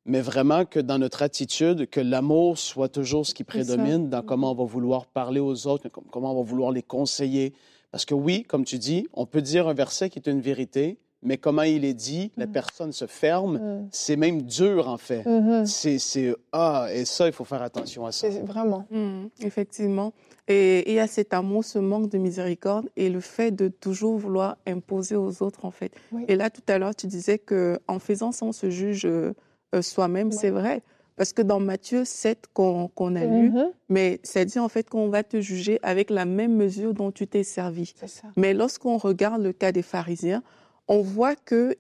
Mais 0.05 0.21
vraiment 0.21 0.67
que 0.67 0.81
dans 0.81 0.99
notre 0.99 1.23
attitude, 1.23 1.89
que 1.89 2.01
l'amour 2.01 2.59
soit 2.59 2.89
toujours 2.89 3.27
ce 3.27 3.33
qui 3.35 3.45
prédomine 3.45 4.11
dans 4.11 4.23
comment 4.23 4.53
on 4.53 4.55
va 4.55 4.65
vouloir 4.65 5.07
parler 5.07 5.41
aux 5.41 5.67
autres, 5.67 5.89
comment 5.89 6.33
on 6.33 6.43
va 6.43 6.43
vouloir 6.43 6.73
les 6.73 6.83
conseiller. 6.83 7.55
Parce 7.91 8.05
que 8.05 8.15
oui, 8.15 8.43
comme 8.43 8.65
tu 8.65 8.79
dis, 8.79 9.07
on 9.15 9.25
peut 9.25 9.43
dire 9.43 9.67
un 9.67 9.75
verset 9.75 10.11
qui 10.11 10.19
est 10.19 10.29
une 10.29 10.41
vérité, 10.41 10.99
mais 11.23 11.37
comment 11.37 11.63
il 11.63 11.85
est 11.85 11.95
dit, 11.95 12.31
la 12.37 12.47
Mm. 12.47 12.53
personne 12.53 12.93
se 12.93 13.07
ferme, 13.07 13.59
Mm. 13.59 13.89
c'est 13.91 14.17
même 14.17 14.43
dur 14.43 14.89
en 14.89 14.97
fait. 14.99 15.25
Mhm. 15.27 15.67
C'est, 15.67 15.99
c'est, 15.99 16.35
ah, 16.53 16.89
et 16.93 17.05
ça, 17.05 17.27
il 17.27 17.33
faut 17.33 17.45
faire 17.45 17.63
attention 17.63 18.07
à 18.07 18.13
ça. 18.13 18.31
C'est 18.31 18.41
vraiment. 18.45 18.87
Mhm, 18.91 19.31
effectivement. 19.41 20.13
Et 20.47 20.79
et 20.81 20.91
il 20.93 20.95
y 20.95 21.01
a 21.01 21.07
cet 21.07 21.35
amour, 21.35 21.65
ce 21.65 21.79
manque 21.79 22.09
de 22.09 22.19
miséricorde 22.19 22.89
et 22.97 23.11
le 23.11 23.21
fait 23.21 23.51
de 23.51 23.69
toujours 23.69 24.17
vouloir 24.17 24.57
imposer 24.67 25.17
aux 25.17 25.43
autres, 25.43 25.65
en 25.65 25.71
fait. 25.71 25.93
Oui. 26.13 26.25
Et 26.29 26.37
là, 26.37 26.49
tout 26.51 26.63
à 26.69 26.79
l'heure, 26.79 26.95
tu 26.95 27.07
disais 27.07 27.39
que 27.39 27.79
en 27.89 27.99
faisant 27.99 28.33
ça, 28.33 28.47
on 28.47 28.53
se 28.53 28.71
juge 28.71 29.05
euh, 29.05 29.33
soi-même. 29.83 30.29
Ouais. 30.29 30.33
C'est 30.35 30.51
vrai. 30.51 30.83
Parce 31.17 31.33
que 31.33 31.43
dans 31.43 31.59
Matthieu 31.61 32.05
7 32.05 32.45
qu'on 32.55 32.89
qu'on 32.95 33.17
a 33.17 33.25
lu, 33.25 33.51
Mhm. 33.51 33.71
mais 33.89 34.21
ça 34.23 34.45
dit 34.45 34.59
en 34.61 34.69
fait 34.69 34.89
qu'on 34.89 35.09
va 35.09 35.25
te 35.25 35.41
juger 35.41 35.81
avec 35.83 36.11
la 36.11 36.25
même 36.25 36.55
mesure 36.55 36.95
dont 36.95 37.11
tu 37.11 37.27
t'es 37.27 37.43
servi. 37.43 37.93
Ça. 38.07 38.29
Mais 38.37 38.55
lorsqu'on 38.55 38.97
regarde 38.99 39.43
le 39.43 39.53
cas 39.53 39.73
des 39.73 39.83
pharisiens, 39.83 40.43
on 40.89 41.03
voit 41.03 41.37
que, 41.37 41.77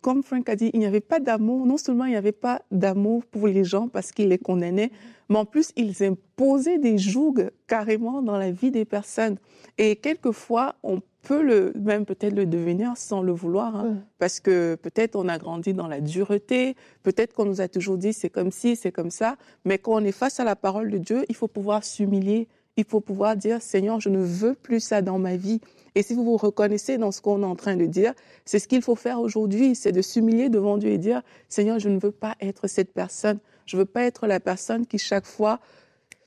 comme 0.00 0.22
Frank 0.22 0.48
a 0.48 0.56
dit, 0.56 0.70
il 0.72 0.80
n'y 0.80 0.86
avait 0.86 1.00
pas 1.00 1.18
d'amour. 1.18 1.66
Non 1.66 1.76
seulement 1.76 2.04
il 2.04 2.10
n'y 2.10 2.16
avait 2.16 2.32
pas 2.32 2.62
d'amour 2.70 3.24
pour 3.26 3.48
les 3.48 3.64
gens 3.64 3.88
parce 3.88 4.12
qu'ils 4.12 4.28
les 4.28 4.38
condamnaient, 4.38 4.92
mais 5.28 5.36
en 5.36 5.44
plus, 5.44 5.72
ils 5.76 6.02
imposaient 6.04 6.78
des 6.78 6.98
jougs 6.98 7.50
carrément 7.66 8.22
dans 8.22 8.38
la 8.38 8.50
vie 8.50 8.70
des 8.70 8.84
personnes. 8.84 9.36
Et 9.78 9.96
quelquefois, 9.96 10.76
on 10.82 11.00
peut 11.22 11.42
le, 11.42 11.72
même 11.80 12.04
peut-être 12.04 12.34
le 12.34 12.46
devenir 12.46 12.96
sans 12.96 13.22
le 13.22 13.32
vouloir, 13.32 13.74
hein, 13.74 13.96
parce 14.18 14.40
que 14.40 14.76
peut-être 14.76 15.16
on 15.16 15.26
a 15.28 15.38
grandi 15.38 15.72
dans 15.72 15.88
la 15.88 16.00
dureté, 16.00 16.76
peut-être 17.02 17.32
qu'on 17.32 17.46
nous 17.46 17.60
a 17.62 17.68
toujours 17.68 17.96
dit 17.96 18.12
c'est 18.12 18.28
comme 18.28 18.50
ci, 18.50 18.76
c'est 18.76 18.92
comme 18.92 19.10
ça, 19.10 19.36
mais 19.64 19.78
quand 19.78 19.94
on 19.94 20.04
est 20.04 20.12
face 20.12 20.38
à 20.38 20.44
la 20.44 20.54
parole 20.54 20.90
de 20.90 20.98
Dieu, 20.98 21.24
il 21.30 21.34
faut 21.34 21.48
pouvoir 21.48 21.82
s'humilier, 21.82 22.46
il 22.76 22.84
faut 22.84 23.00
pouvoir 23.00 23.36
dire 23.36 23.62
Seigneur, 23.62 24.00
je 24.00 24.10
ne 24.10 24.18
veux 24.18 24.54
plus 24.54 24.80
ça 24.80 25.00
dans 25.00 25.18
ma 25.18 25.36
vie. 25.36 25.60
Et 25.94 26.02
si 26.02 26.14
vous 26.14 26.24
vous 26.24 26.36
reconnaissez 26.36 26.98
dans 26.98 27.12
ce 27.12 27.20
qu'on 27.20 27.42
est 27.42 27.46
en 27.46 27.56
train 27.56 27.76
de 27.76 27.86
dire, 27.86 28.14
c'est 28.44 28.58
ce 28.58 28.66
qu'il 28.68 28.82
faut 28.82 28.96
faire 28.96 29.20
aujourd'hui, 29.20 29.74
c'est 29.74 29.92
de 29.92 30.02
s'humilier 30.02 30.48
devant 30.48 30.76
Dieu 30.76 30.90
et 30.90 30.98
dire 30.98 31.22
Seigneur, 31.48 31.78
je 31.78 31.88
ne 31.88 31.98
veux 31.98 32.10
pas 32.10 32.34
être 32.40 32.66
cette 32.66 32.92
personne, 32.92 33.38
je 33.66 33.76
ne 33.76 33.82
veux 33.82 33.86
pas 33.86 34.02
être 34.02 34.26
la 34.26 34.40
personne 34.40 34.86
qui 34.86 34.98
chaque 34.98 35.26
fois 35.26 35.60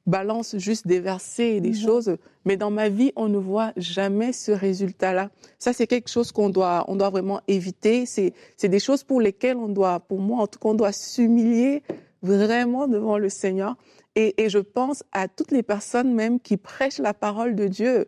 balance 0.06 0.58
juste 0.58 0.88
des 0.88 1.02
versets 1.02 1.58
et 1.58 1.62
des 1.62 1.72
Mhm. 1.72 1.76
choses, 1.86 2.18
mais 2.46 2.56
dans 2.56 2.72
ma 2.72 2.88
vie, 2.88 3.12
on 3.18 3.28
ne 3.28 3.38
voit 3.38 3.74
jamais 3.76 4.32
ce 4.32 4.54
résultat-là. 4.54 5.30
Ça, 5.60 5.74
c'est 5.74 5.86
quelque 5.86 6.10
chose 6.10 6.32
qu'on 6.32 6.50
doit, 6.50 6.86
on 6.88 6.96
doit 6.96 7.10
vraiment 7.10 7.42
éviter. 7.50 8.06
C'est, 8.06 8.34
c'est 8.56 8.70
des 8.70 8.80
choses 8.80 9.04
pour 9.04 9.20
lesquelles 9.20 9.58
on 9.58 9.68
doit, 9.68 10.00
pour 10.00 10.20
moi, 10.20 10.44
en 10.44 10.48
tout 10.48 10.60
cas, 10.60 10.70
on 10.70 10.76
doit 10.76 10.94
s'humilier 10.94 11.84
vraiment 12.22 12.88
devant 12.88 13.18
le 13.18 13.28
Seigneur. 13.28 13.76
Et, 14.16 14.42
et 14.42 14.50
je 14.50 14.60
pense 14.60 15.04
à 15.12 15.28
toutes 15.28 15.52
les 15.52 15.62
personnes 15.62 16.14
même 16.14 16.40
qui 16.40 16.56
prêchent 16.56 17.00
la 17.00 17.14
parole 17.14 17.54
de 17.56 17.68
Dieu. 17.68 18.08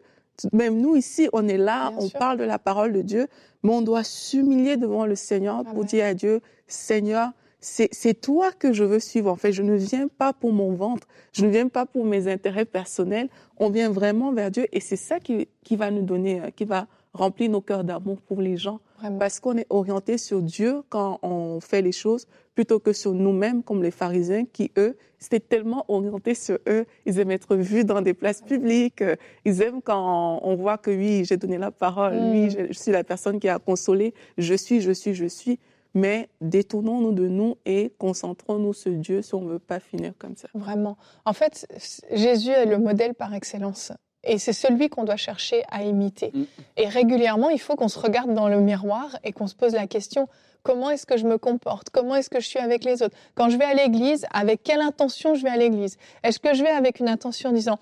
Même 0.53 0.79
nous 0.79 0.95
ici, 0.95 1.29
on 1.33 1.47
est 1.47 1.57
là, 1.57 1.89
Bien 1.89 1.97
on 1.99 2.07
sûr. 2.07 2.19
parle 2.19 2.37
de 2.37 2.43
la 2.43 2.59
parole 2.59 2.93
de 2.93 3.01
Dieu, 3.01 3.27
mais 3.63 3.71
on 3.71 3.81
doit 3.81 4.03
s'humilier 4.03 4.77
devant 4.77 5.05
le 5.05 5.15
Seigneur 5.15 5.63
pour 5.63 5.71
Amen. 5.79 5.85
dire 5.85 6.05
à 6.05 6.13
Dieu, 6.13 6.41
Seigneur, 6.67 7.31
c'est 7.61 8.21
toi 8.21 8.51
que 8.57 8.71
je 8.71 8.83
veux 8.85 8.99
suivre. 8.99 9.29
En 9.29 9.35
fait, 9.35 9.51
je 9.51 9.63
ne 9.63 9.75
viens 9.75 10.07
pas 10.07 10.31
pour 10.31 10.53
mon 10.53 10.71
ventre, 10.73 11.07
je 11.33 11.45
ne 11.45 11.51
viens 11.51 11.67
pas 11.67 11.85
pour 11.85 12.05
mes 12.05 12.27
intérêts 12.31 12.65
personnels. 12.65 13.27
On 13.57 13.69
vient 13.69 13.89
vraiment 13.91 14.31
vers 14.31 14.49
Dieu 14.49 14.65
et 14.71 14.79
c'est 14.79 14.95
ça 14.95 15.19
qui, 15.19 15.47
qui 15.63 15.75
va 15.75 15.91
nous 15.91 16.03
donner, 16.03 16.39
euh, 16.41 16.49
qui 16.55 16.63
va 16.63 16.87
remplir 17.13 17.49
nos 17.49 17.59
cœurs 17.59 17.83
d'amour 17.83 18.21
pour 18.21 18.39
les 18.39 18.55
gens. 18.55 18.79
Vraiment. 18.99 19.17
Parce 19.19 19.39
qu'on 19.41 19.57
est 19.57 19.65
orienté 19.69 20.17
sur 20.17 20.41
Dieu 20.41 20.83
quand 20.89 21.19
on 21.21 21.59
fait 21.59 21.81
les 21.81 21.91
choses 21.91 22.27
plutôt 22.59 22.81
que 22.81 22.91
sur 22.91 23.13
nous-mêmes, 23.13 23.63
comme 23.63 23.81
les 23.81 23.89
pharisiens 23.89 24.43
qui, 24.43 24.69
eux, 24.77 24.97
c'était 25.17 25.39
tellement 25.39 25.85
orienté 25.87 26.35
sur 26.35 26.57
eux. 26.67 26.85
Ils 27.05 27.17
aiment 27.17 27.31
être 27.31 27.55
vus 27.55 27.85
dans 27.85 28.01
des 28.01 28.13
places 28.13 28.41
publiques. 28.41 29.01
Ils 29.45 29.61
aiment 29.61 29.81
quand 29.81 30.41
on 30.43 30.55
voit 30.55 30.77
que 30.77 30.91
oui, 30.91 31.23
j'ai 31.23 31.37
donné 31.37 31.57
la 31.57 31.71
parole, 31.71 32.15
Mm. 32.15 32.31
oui, 32.31 32.49
je, 32.49 32.73
je 32.73 32.77
suis 32.77 32.91
la 32.91 33.05
personne 33.05 33.39
qui 33.39 33.47
a 33.47 33.59
consolé, 33.59 34.13
je 34.37 34.53
suis, 34.55 34.81
je 34.81 34.91
suis, 34.91 35.13
je 35.13 35.25
suis. 35.25 35.57
Mais 35.93 36.27
détournons-nous 36.41 37.13
de 37.13 37.29
nous 37.29 37.55
et 37.65 37.93
concentrons-nous 37.97 38.73
sur 38.73 38.91
Dieu 38.91 39.21
si 39.21 39.33
on 39.35 39.41
ne 39.41 39.51
veut 39.53 39.59
pas 39.59 39.79
finir 39.79 40.11
comme 40.19 40.35
ça. 40.35 40.49
Vraiment. 40.53 40.97
En 41.23 41.31
fait, 41.31 41.65
Jésus 42.11 42.51
est 42.51 42.65
le 42.65 42.77
modèle 42.77 43.13
par 43.13 43.33
excellence. 43.33 43.93
Et 44.25 44.37
c'est 44.37 44.51
celui 44.51 44.89
qu'on 44.89 45.05
doit 45.05 45.15
chercher 45.15 45.63
à 45.69 45.83
imiter. 45.83 46.31
Mm. 46.33 46.43
Et 46.75 46.87
régulièrement, 46.89 47.49
il 47.49 47.59
faut 47.61 47.77
qu'on 47.77 47.87
se 47.87 47.99
regarde 47.99 48.33
dans 48.33 48.49
le 48.49 48.59
miroir 48.59 49.17
et 49.23 49.31
qu'on 49.31 49.47
se 49.47 49.55
pose 49.55 49.71
la 49.71 49.87
question 49.87 50.27
comment 50.63 50.89
est-ce 50.89 51.05
que 51.05 51.17
je 51.17 51.25
me 51.25 51.37
comporte? 51.37 51.89
Comment 51.89 52.15
est-ce 52.15 52.29
que 52.29 52.39
je 52.39 52.47
suis 52.47 52.59
avec 52.59 52.83
les 52.83 53.01
autres? 53.01 53.15
Quand 53.35 53.49
je 53.49 53.57
vais 53.57 53.65
à 53.65 53.73
l'église, 53.73 54.25
avec 54.31 54.63
quelle 54.63 54.81
intention 54.81 55.35
je 55.35 55.43
vais 55.43 55.49
à 55.49 55.57
l'église? 55.57 55.97
Est-ce 56.23 56.39
que 56.39 56.53
je 56.53 56.63
vais 56.63 56.69
avec 56.69 56.99
une 56.99 57.09
intention 57.09 57.49
en 57.49 57.53
disant 57.53 57.79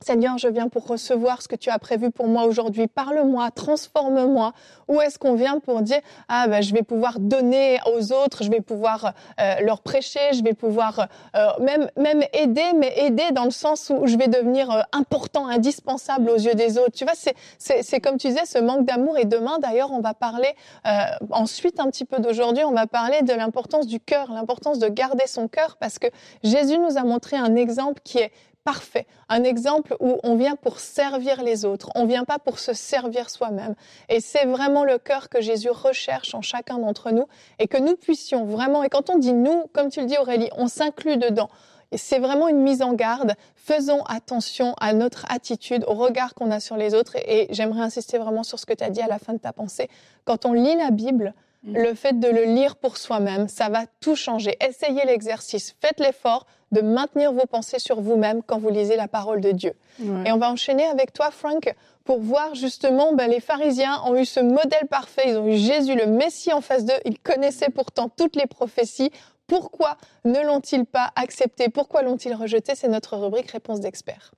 Seigneur, 0.00 0.36
je 0.36 0.48
viens 0.48 0.68
pour 0.68 0.86
recevoir 0.86 1.42
ce 1.42 1.48
que 1.48 1.54
tu 1.54 1.70
as 1.70 1.78
prévu 1.78 2.10
pour 2.10 2.26
moi 2.26 2.44
aujourd'hui. 2.44 2.88
Parle-moi, 2.88 3.50
transforme-moi. 3.52 4.52
Ou 4.88 5.00
est-ce 5.00 5.18
qu'on 5.18 5.34
vient 5.34 5.60
pour 5.60 5.80
dire 5.82 6.00
ah 6.28 6.48
ben 6.48 6.60
je 6.60 6.74
vais 6.74 6.82
pouvoir 6.82 7.20
donner 7.20 7.78
aux 7.86 8.12
autres, 8.12 8.42
je 8.42 8.50
vais 8.50 8.60
pouvoir 8.60 9.14
euh, 9.40 9.54
leur 9.60 9.80
prêcher, 9.80 10.20
je 10.32 10.42
vais 10.42 10.54
pouvoir 10.54 11.06
euh, 11.36 11.46
même 11.60 11.88
même 11.96 12.22
aider, 12.32 12.72
mais 12.76 12.92
aider 12.96 13.30
dans 13.32 13.44
le 13.44 13.50
sens 13.50 13.92
où 13.94 14.06
je 14.06 14.16
vais 14.16 14.26
devenir 14.26 14.70
euh, 14.70 14.80
important, 14.92 15.46
indispensable 15.46 16.30
aux 16.30 16.36
yeux 16.36 16.54
des 16.54 16.78
autres. 16.78 16.92
Tu 16.92 17.04
vois, 17.04 17.14
c'est 17.58 18.00
comme 18.00 18.16
tu 18.16 18.28
disais 18.28 18.44
ce 18.44 18.58
manque 18.58 18.84
d'amour. 18.84 19.18
Et 19.18 19.24
demain 19.24 19.58
d'ailleurs, 19.60 19.92
on 19.92 20.00
va 20.00 20.14
parler 20.14 20.54
euh, 20.86 20.90
ensuite 21.30 21.78
un 21.80 21.86
petit 21.86 22.04
peu 22.04 22.18
d'aujourd'hui, 22.18 22.64
on 22.64 22.72
va 22.72 22.86
parler 22.86 23.22
de 23.22 23.32
l'importance 23.32 23.86
du 23.86 24.00
cœur, 24.00 24.32
l'importance 24.32 24.78
de 24.78 24.88
garder 24.88 25.26
son 25.26 25.48
cœur, 25.48 25.76
parce 25.78 25.98
que 25.98 26.08
Jésus 26.42 26.78
nous 26.78 26.98
a 26.98 27.04
montré 27.04 27.36
un 27.36 27.54
exemple 27.54 28.00
qui 28.04 28.18
est 28.18 28.32
parfait, 28.64 29.06
un 29.28 29.44
exemple 29.44 29.96
où 30.00 30.18
on 30.22 30.36
vient 30.36 30.56
pour 30.56 30.80
servir 30.80 31.42
les 31.42 31.64
autres, 31.64 31.90
on 31.94 32.06
vient 32.06 32.24
pas 32.24 32.38
pour 32.38 32.58
se 32.58 32.72
servir 32.72 33.30
soi-même. 33.30 33.74
Et 34.08 34.20
c'est 34.20 34.44
vraiment 34.44 34.84
le 34.84 34.98
cœur 34.98 35.28
que 35.28 35.40
Jésus 35.40 35.70
recherche 35.70 36.34
en 36.34 36.42
chacun 36.42 36.78
d'entre 36.78 37.10
nous 37.10 37.26
et 37.58 37.68
que 37.68 37.78
nous 37.78 37.96
puissions 37.96 38.44
vraiment, 38.44 38.82
et 38.82 38.88
quand 38.88 39.10
on 39.10 39.18
dit 39.18 39.32
nous, 39.32 39.64
comme 39.72 39.90
tu 39.90 40.00
le 40.00 40.06
dis 40.06 40.18
Aurélie, 40.18 40.50
on 40.56 40.68
s'inclut 40.68 41.16
dedans. 41.16 41.50
Et 41.90 41.98
c'est 41.98 42.18
vraiment 42.18 42.48
une 42.48 42.62
mise 42.62 42.80
en 42.80 42.94
garde. 42.94 43.34
Faisons 43.54 44.02
attention 44.04 44.74
à 44.80 44.94
notre 44.94 45.26
attitude, 45.30 45.84
au 45.86 45.92
regard 45.92 46.34
qu'on 46.34 46.50
a 46.50 46.58
sur 46.58 46.78
les 46.78 46.94
autres. 46.94 47.16
Et 47.16 47.48
j'aimerais 47.50 47.82
insister 47.82 48.16
vraiment 48.16 48.44
sur 48.44 48.58
ce 48.58 48.64
que 48.64 48.72
tu 48.72 48.82
as 48.82 48.88
dit 48.88 49.02
à 49.02 49.08
la 49.08 49.18
fin 49.18 49.34
de 49.34 49.38
ta 49.38 49.52
pensée. 49.52 49.90
Quand 50.24 50.46
on 50.46 50.54
lit 50.54 50.74
la 50.76 50.90
Bible, 50.90 51.34
Mm. 51.64 51.76
le 51.76 51.94
fait 51.94 52.18
de 52.18 52.28
le 52.28 52.42
lire 52.42 52.74
pour 52.74 52.96
soi-même, 52.96 53.46
ça 53.46 53.68
va 53.68 53.84
tout 54.00 54.16
changer. 54.16 54.56
Essayez 54.60 55.04
l'exercice, 55.04 55.76
faites 55.80 56.00
l'effort 56.00 56.46
de 56.72 56.80
maintenir 56.80 57.32
vos 57.32 57.46
pensées 57.46 57.78
sur 57.78 58.00
vous-même 58.00 58.42
quand 58.42 58.58
vous 58.58 58.70
lisez 58.70 58.96
la 58.96 59.08
parole 59.08 59.40
de 59.40 59.52
Dieu. 59.52 59.74
Ouais. 60.00 60.24
Et 60.26 60.32
on 60.32 60.38
va 60.38 60.50
enchaîner 60.50 60.84
avec 60.84 61.12
toi, 61.12 61.30
Frank, 61.30 61.74
pour 62.04 62.20
voir 62.20 62.54
justement, 62.54 63.12
ben, 63.12 63.30
les 63.30 63.40
pharisiens 63.40 64.02
ont 64.06 64.16
eu 64.16 64.24
ce 64.24 64.40
modèle 64.40 64.88
parfait, 64.90 65.22
ils 65.26 65.38
ont 65.38 65.46
eu 65.46 65.56
Jésus, 65.56 65.94
le 65.94 66.06
Messie 66.06 66.52
en 66.52 66.60
face 66.60 66.84
d'eux, 66.84 66.94
ils 67.04 67.18
connaissaient 67.18 67.70
pourtant 67.70 68.08
toutes 68.08 68.36
les 68.36 68.46
prophéties. 68.46 69.10
Pourquoi 69.46 69.96
ne 70.24 70.40
l'ont-ils 70.40 70.86
pas 70.86 71.12
accepté? 71.14 71.68
Pourquoi 71.68 72.02
l'ont-ils 72.02 72.34
rejeté? 72.34 72.74
C'est 72.74 72.88
notre 72.88 73.16
rubrique 73.16 73.50
Réponse 73.50 73.80
d'experts. 73.80 74.32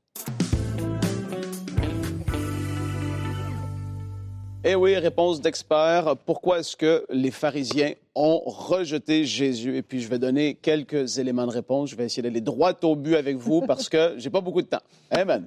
Eh 4.67 4.75
oui, 4.75 4.97
réponse 4.97 5.43
d'expert. 5.43 6.17
Pourquoi 6.25 6.61
est-ce 6.61 6.75
que 6.75 7.05
les 7.11 7.31
pharisiens 7.31 7.93
ont 8.15 8.41
rejeté 8.47 9.27
Jésus? 9.27 9.77
Et 9.77 9.83
puis, 9.83 10.01
je 10.01 10.09
vais 10.09 10.19
donner 10.19 10.55
quelques 10.55 11.19
éléments 11.19 11.47
de 11.47 11.53
réponse. 11.53 11.91
Je 11.91 11.97
vais 11.97 12.07
essayer 12.07 12.23
d'aller 12.23 12.41
droit 12.41 12.73
au 12.83 12.97
but 12.97 13.17
avec 13.17 13.37
vous 13.37 13.61
parce 13.67 13.91
que 13.91 14.15
j'ai 14.17 14.31
pas 14.31 14.41
beaucoup 14.41 14.63
de 14.63 14.67
temps. 14.67 14.81
Amen. 15.11 15.47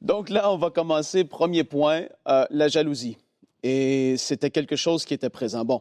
Donc 0.00 0.30
là, 0.30 0.50
on 0.50 0.56
va 0.56 0.70
commencer. 0.70 1.24
Premier 1.24 1.64
point, 1.64 2.04
euh, 2.26 2.46
la 2.48 2.68
jalousie. 2.68 3.18
Et 3.62 4.16
c'était 4.16 4.48
quelque 4.48 4.76
chose 4.76 5.04
qui 5.04 5.12
était 5.12 5.28
présent. 5.28 5.66
Bon, 5.66 5.80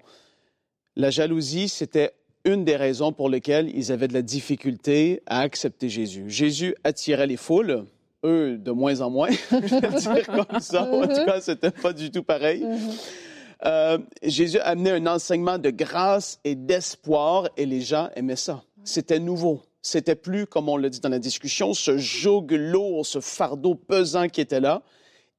la 0.97 1.11
jalousie, 1.11 1.69
c'était 1.69 2.11
une 2.43 2.65
des 2.65 2.75
raisons 2.75 3.13
pour 3.13 3.29
lesquelles 3.29 3.71
ils 3.73 3.93
avaient 3.93 4.09
de 4.09 4.13
la 4.13 4.21
difficulté 4.21 5.23
à 5.27 5.39
accepter 5.39 5.87
Jésus. 5.87 6.29
Jésus 6.29 6.75
attirait 6.83 7.27
les 7.27 7.37
foules, 7.37 7.85
eux 8.23 8.57
de 8.57 8.71
moins 8.71 9.01
en 9.01 9.09
moins, 9.09 9.29
je 9.51 9.55
vais 9.55 9.89
le 9.89 9.99
dire 9.99 10.27
comme 10.49 10.59
ça. 10.59 10.83
En 10.83 11.07
tout 11.07 11.25
cas, 11.25 11.41
c'était 11.41 11.71
pas 11.71 11.93
du 11.93 12.11
tout 12.11 12.23
pareil. 12.23 12.65
Euh, 13.65 13.97
Jésus 14.21 14.59
amenait 14.59 14.91
un 14.91 15.07
enseignement 15.07 15.57
de 15.57 15.69
grâce 15.69 16.39
et 16.43 16.55
d'espoir 16.55 17.49
et 17.55 17.65
les 17.65 17.81
gens 17.81 18.09
aimaient 18.15 18.35
ça. 18.35 18.63
C'était 18.83 19.19
nouveau. 19.19 19.61
C'était 19.81 20.15
plus, 20.15 20.47
comme 20.47 20.69
on 20.69 20.77
l'a 20.77 20.89
dit 20.89 20.99
dans 20.99 21.09
la 21.09 21.19
discussion, 21.19 21.73
ce 21.73 21.97
joug 21.97 22.47
lourd, 22.51 23.05
ce 23.05 23.19
fardeau 23.19 23.75
pesant 23.75 24.27
qui 24.27 24.41
était 24.41 24.59
là. 24.59 24.81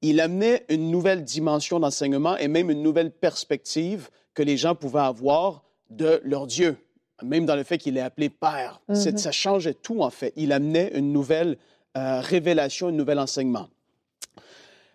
Il 0.02 0.20
amenait 0.20 0.64
une 0.68 0.90
nouvelle 0.90 1.24
dimension 1.24 1.80
d'enseignement 1.80 2.36
et 2.36 2.48
même 2.48 2.70
une 2.70 2.82
nouvelle 2.82 3.10
perspective 3.10 4.10
que 4.34 4.42
les 4.42 4.56
gens 4.56 4.74
pouvaient 4.74 5.00
avoir 5.00 5.64
de 5.88 6.20
leur 6.24 6.46
Dieu, 6.46 6.76
même 7.22 7.46
dans 7.46 7.56
le 7.56 7.62
fait 7.62 7.78
qu'il 7.78 7.96
est 7.96 8.02
appelé 8.02 8.28
Père. 8.28 8.80
Mhm. 8.88 9.16
Ça 9.16 9.32
changeait 9.32 9.74
tout, 9.74 10.02
en 10.02 10.10
fait. 10.10 10.32
Il 10.36 10.52
amenait 10.52 10.92
une 10.94 11.12
nouvelle 11.12 11.56
euh, 11.96 12.20
révélation, 12.20 12.88
un 12.88 12.92
nouvel 12.92 13.18
enseignement. 13.18 13.68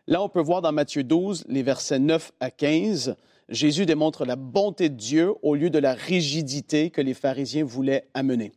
Là, 0.07 0.21
on 0.23 0.29
peut 0.29 0.41
voir 0.41 0.61
dans 0.61 0.71
Matthieu 0.71 1.03
12, 1.03 1.45
les 1.47 1.63
versets 1.63 1.99
9 1.99 2.31
à 2.39 2.51
15, 2.51 3.15
Jésus 3.49 3.85
démontre 3.85 4.25
la 4.25 4.35
bonté 4.35 4.89
de 4.89 4.95
Dieu 4.95 5.33
au 5.41 5.55
lieu 5.55 5.69
de 5.69 5.79
la 5.79 5.93
rigidité 5.93 6.89
que 6.89 7.01
les 7.01 7.13
pharisiens 7.13 7.63
voulaient 7.63 8.07
amener. 8.13 8.51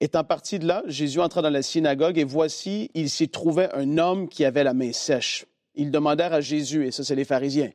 Étant 0.00 0.24
parti 0.24 0.58
de 0.58 0.66
là, 0.66 0.82
Jésus 0.86 1.20
entra 1.20 1.42
dans 1.42 1.50
la 1.50 1.62
synagogue 1.62 2.18
et 2.18 2.24
voici, 2.24 2.90
il 2.94 3.08
s'y 3.08 3.28
trouvait 3.28 3.72
un 3.74 3.98
homme 3.98 4.28
qui 4.28 4.44
avait 4.44 4.64
la 4.64 4.74
main 4.74 4.92
sèche. 4.92 5.46
Ils 5.74 5.90
demandèrent 5.90 6.32
à 6.32 6.40
Jésus, 6.40 6.86
et 6.86 6.90
ça 6.90 7.04
c'est 7.04 7.14
les 7.14 7.24
pharisiens, 7.24 7.70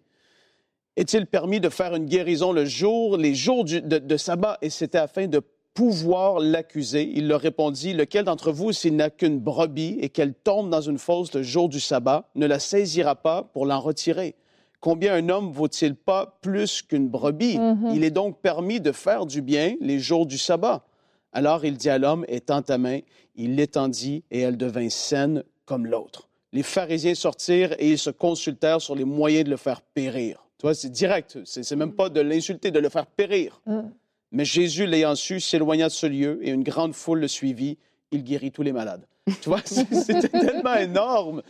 est-il 0.97 1.27
permis 1.27 1.59
de 1.59 1.69
faire 1.69 1.95
une 1.95 2.05
guérison 2.05 2.51
le 2.51 2.65
jour, 2.65 3.17
les 3.17 3.35
jours 3.35 3.63
de, 3.63 3.79
de 3.79 4.17
sabbat? 4.17 4.57
Et 4.63 4.71
c'était 4.71 4.97
afin 4.97 5.27
de 5.27 5.41
pouvoir 5.77 6.39
l'accuser. 6.39 7.07
Il 7.13 7.27
leur 7.27 7.39
répondit, 7.39 7.93
lequel 7.93 8.25
d'entre 8.25 8.51
vous, 8.51 8.71
s'il 8.71 8.95
n'a 8.95 9.11
qu'une 9.11 9.39
brebis 9.39 9.99
et 10.01 10.09
qu'elle 10.09 10.33
tombe 10.33 10.71
dans 10.71 10.81
une 10.81 10.97
fosse 10.97 11.31
le 11.35 11.43
jour 11.43 11.69
du 11.69 11.79
sabbat, 11.79 12.27
ne 12.33 12.47
la 12.47 12.57
saisira 12.57 13.13
pas 13.13 13.43
pour 13.53 13.67
l'en 13.67 13.79
retirer? 13.79 14.33
Combien 14.79 15.13
un 15.13 15.29
homme 15.29 15.51
vaut-il 15.51 15.93
pas 15.93 16.39
plus 16.41 16.81
qu'une 16.81 17.07
brebis? 17.07 17.59
Mhm. 17.59 17.91
Il 17.93 18.03
est 18.03 18.09
donc 18.09 18.41
permis 18.41 18.81
de 18.81 18.91
faire 18.91 19.27
du 19.27 19.43
bien 19.43 19.75
les 19.79 19.99
jours 19.99 20.25
du 20.25 20.39
sabbat. 20.39 20.83
Alors 21.31 21.63
il 21.63 21.77
dit 21.77 21.91
à 21.91 21.99
l'homme, 21.99 22.25
étends 22.27 22.63
ta 22.63 22.79
main, 22.79 23.01
il 23.35 23.55
l'étendit 23.55 24.23
et 24.31 24.39
elle 24.39 24.57
devint 24.57 24.89
saine 24.89 25.43
comme 25.65 25.85
l'autre. 25.85 26.27
Les 26.53 26.63
pharisiens 26.63 27.13
sortirent 27.13 27.73
et 27.77 27.91
ils 27.91 27.99
se 27.99 28.09
consultèrent 28.09 28.81
sur 28.81 28.95
les 28.95 29.05
moyens 29.05 29.45
de 29.45 29.51
le 29.51 29.57
faire 29.57 29.81
périr. 29.81 30.43
Tu 30.57 30.65
vois, 30.65 30.73
c'est 30.73 30.89
direct, 30.89 31.37
c'est 31.45 31.75
même 31.75 31.93
pas 31.93 32.09
de 32.09 32.19
l'insulter, 32.19 32.71
de 32.71 32.79
le 32.79 32.89
faire 32.89 33.05
périr. 33.05 33.61
Mhm. 33.67 33.91
Mais 34.31 34.45
Jésus, 34.45 34.85
l'ayant 34.85 35.15
su, 35.15 35.39
s'éloigna 35.39 35.87
de 35.87 35.93
ce 35.93 36.05
lieu 36.05 36.39
et 36.41 36.49
une 36.49 36.63
grande 36.63 36.93
foule 36.93 37.19
le 37.19 37.27
suivit. 37.27 37.77
Il 38.11 38.23
guérit 38.23 38.51
tous 38.51 38.63
les 38.63 38.73
malades. 38.73 39.05
Tu 39.41 39.49
vois, 39.49 39.61
c'était 39.63 40.29
tellement 40.29 40.75
énorme. 40.75 41.41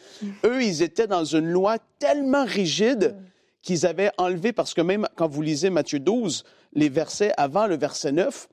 Eux, 0.44 0.64
ils 0.64 0.82
étaient 0.82 1.08
dans 1.08 1.26
une 1.26 1.48
loi 1.48 1.78
tellement 2.00 2.46
rigide 2.46 3.16
qu'ils 3.62 3.86
avaient 3.86 4.12
enlevé, 4.18 4.54
parce 4.54 4.74
que 4.74 4.82
même 4.82 5.08
quand 5.16 5.28
vous 5.28 5.42
lisez 5.42 5.70
Matthieu 5.70 6.00
12, 6.00 6.44
les 6.74 6.90
versets 6.90 7.34
avant 7.38 7.68
le 7.68 7.78
verset 7.78 8.12
9, 8.12 8.48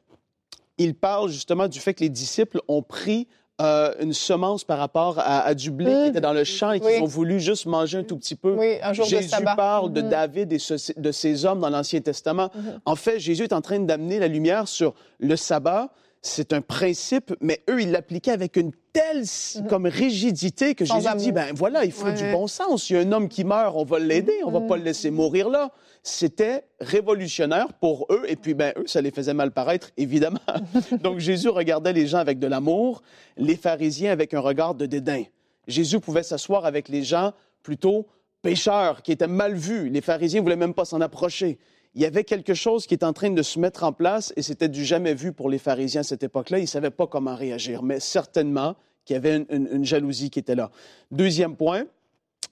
il 0.78 0.94
parle 0.94 1.30
justement 1.30 1.68
du 1.68 1.78
fait 1.78 1.94
que 1.94 2.02
les 2.02 2.10
disciples 2.10 2.60
ont 2.68 2.82
pris 2.82 3.28
euh, 3.60 3.92
une 4.00 4.12
semence 4.12 4.64
par 4.64 4.78
rapport 4.78 5.18
à, 5.20 5.40
à 5.42 5.54
du 5.54 5.70
blé 5.70 5.86
qui 5.92 5.96
Mm. 5.96 6.06
était 6.06 6.20
dans 6.20 6.32
le 6.32 6.42
champ 6.44 6.72
et 6.72 6.80
Oui. 6.82 6.98
ont 7.00 7.06
voulu 7.06 7.38
juste 7.38 7.66
manger 7.66 7.98
un 7.98 8.02
tout 8.02 8.16
petit 8.16 8.34
peu. 8.34 8.54
Oui, 8.58 8.78
un 8.82 8.92
jour 8.92 9.04
de 9.06 9.10
Jésus 9.10 9.28
sabbat. 9.28 9.54
parle 9.54 9.92
de 9.92 10.02
Mhm. 10.02 10.08
David 10.08 10.52
et 10.52 10.58
ce- 10.58 10.98
de 10.98 11.12
ses 11.12 11.44
hommes 11.44 11.60
dans 11.60 11.70
l'Ancien 11.70 12.00
Testament. 12.00 12.50
Mhm. 12.54 12.80
En 12.84 12.96
fait, 12.96 13.20
Jésus 13.20 13.44
est 13.44 13.52
en 13.52 13.60
train 13.60 13.78
d'amener 13.78 14.18
la 14.18 14.26
lumière 14.26 14.66
sur 14.66 14.94
le 15.20 15.36
sabbat. 15.36 15.90
C'est 16.26 16.54
un 16.54 16.62
principe, 16.62 17.34
mais 17.42 17.60
eux, 17.68 17.82
ils 17.82 17.90
l'appliquaient 17.90 18.30
avec 18.30 18.56
une 18.56 18.72
telle 18.94 19.24
comme 19.68 19.84
rigidité 19.84 20.74
que 20.74 20.84
Mhm. 20.84 21.00
Jésus 21.02 21.16
dit, 21.16 21.32
ben 21.32 21.52
voilà, 21.54 21.84
il 21.84 21.92
faut 21.92 22.06
Ouais, 22.06 22.14
du 22.14 22.24
bon 22.32 22.46
sens. 22.46 22.88
Il 22.88 22.94
y 22.94 22.96
a 22.96 23.00
un 23.00 23.12
homme 23.12 23.28
qui 23.28 23.44
meurt, 23.44 23.74
on 23.76 23.84
va 23.84 23.98
l'aider, 23.98 24.32
on 24.46 24.50
va 24.50 24.60
Mhm. 24.60 24.66
pas 24.66 24.76
le 24.78 24.84
laisser 24.84 25.10
mourir 25.10 25.50
là. 25.50 25.70
C'était 26.02 26.64
révolutionnaire 26.80 27.74
pour 27.74 28.06
eux, 28.10 28.22
et 28.26 28.36
puis 28.36 28.54
ben 28.54 28.72
eux, 28.78 28.84
ça 28.86 29.02
les 29.02 29.10
faisait 29.10 29.34
mal 29.34 29.50
paraître, 29.50 29.90
évidemment. 29.98 30.38
Donc 31.02 31.18
Jésus 31.18 31.50
regardait 31.50 31.92
les 31.92 32.06
gens 32.06 32.18
avec 32.18 32.38
de 32.38 32.46
l'amour, 32.46 33.02
les 33.36 33.56
pharisiens 33.56 34.10
avec 34.10 34.32
un 34.32 34.40
regard 34.40 34.74
de 34.74 34.86
dédain. 34.86 35.24
Jésus 35.68 36.00
pouvait 36.00 36.22
s'asseoir 36.22 36.64
avec 36.64 36.88
les 36.88 37.02
gens 37.02 37.32
plutôt 37.62 38.06
pécheurs, 38.40 39.02
qui 39.02 39.12
étaient 39.12 39.26
mal 39.26 39.54
vus. 39.54 39.90
Les 39.90 40.00
pharisiens 40.00 40.40
voulaient 40.40 40.56
même 40.56 40.74
pas 40.74 40.84
s'en 40.86 41.00
approcher. 41.02 41.58
Il 41.94 42.02
y 42.02 42.06
avait 42.06 42.24
quelque 42.24 42.54
chose 42.54 42.86
qui 42.86 42.94
est 42.94 43.04
en 43.04 43.12
train 43.12 43.30
de 43.30 43.42
se 43.42 43.58
mettre 43.58 43.84
en 43.84 43.92
place 43.92 44.32
et 44.36 44.42
c'était 44.42 44.68
du 44.68 44.84
jamais 44.84 45.14
vu 45.14 45.32
pour 45.32 45.48
les 45.48 45.58
pharisiens 45.58 46.00
à 46.00 46.04
cette 46.04 46.22
époque-là. 46.24 46.58
Ils 46.58 46.62
ne 46.62 46.66
savaient 46.66 46.90
pas 46.90 47.06
comment 47.06 47.36
réagir, 47.36 47.82
mais 47.82 48.00
certainement 48.00 48.74
qu'il 49.04 49.14
y 49.14 49.16
avait 49.16 49.36
une, 49.36 49.46
une- 49.50 49.68
une 49.70 49.84
jalousie 49.84 50.30
qui 50.30 50.38
était 50.40 50.54
là. 50.56 50.70
Deuxième 51.12 51.54
point, 51.56 51.84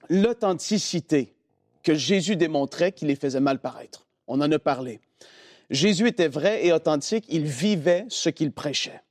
l'authenticité 0.09 1.33
que 1.83 1.93
Jésus 1.93 2.35
démontrait 2.35 2.91
qui 2.93 3.05
les 3.05 3.15
faisait 3.15 3.39
mal 3.41 3.59
paraître. 3.59 4.05
On 4.27 4.39
en 4.41 4.51
a 4.51 4.59
parlé. 4.59 5.01
Jésus 5.69 6.07
était 6.07 6.27
vrai 6.27 6.65
et 6.65 6.71
authentique, 6.71 7.25
il 7.29 7.43
vivait 7.45 8.05
ce 8.09 8.29
qu'il 8.29 8.51
prêchait. 8.51 9.01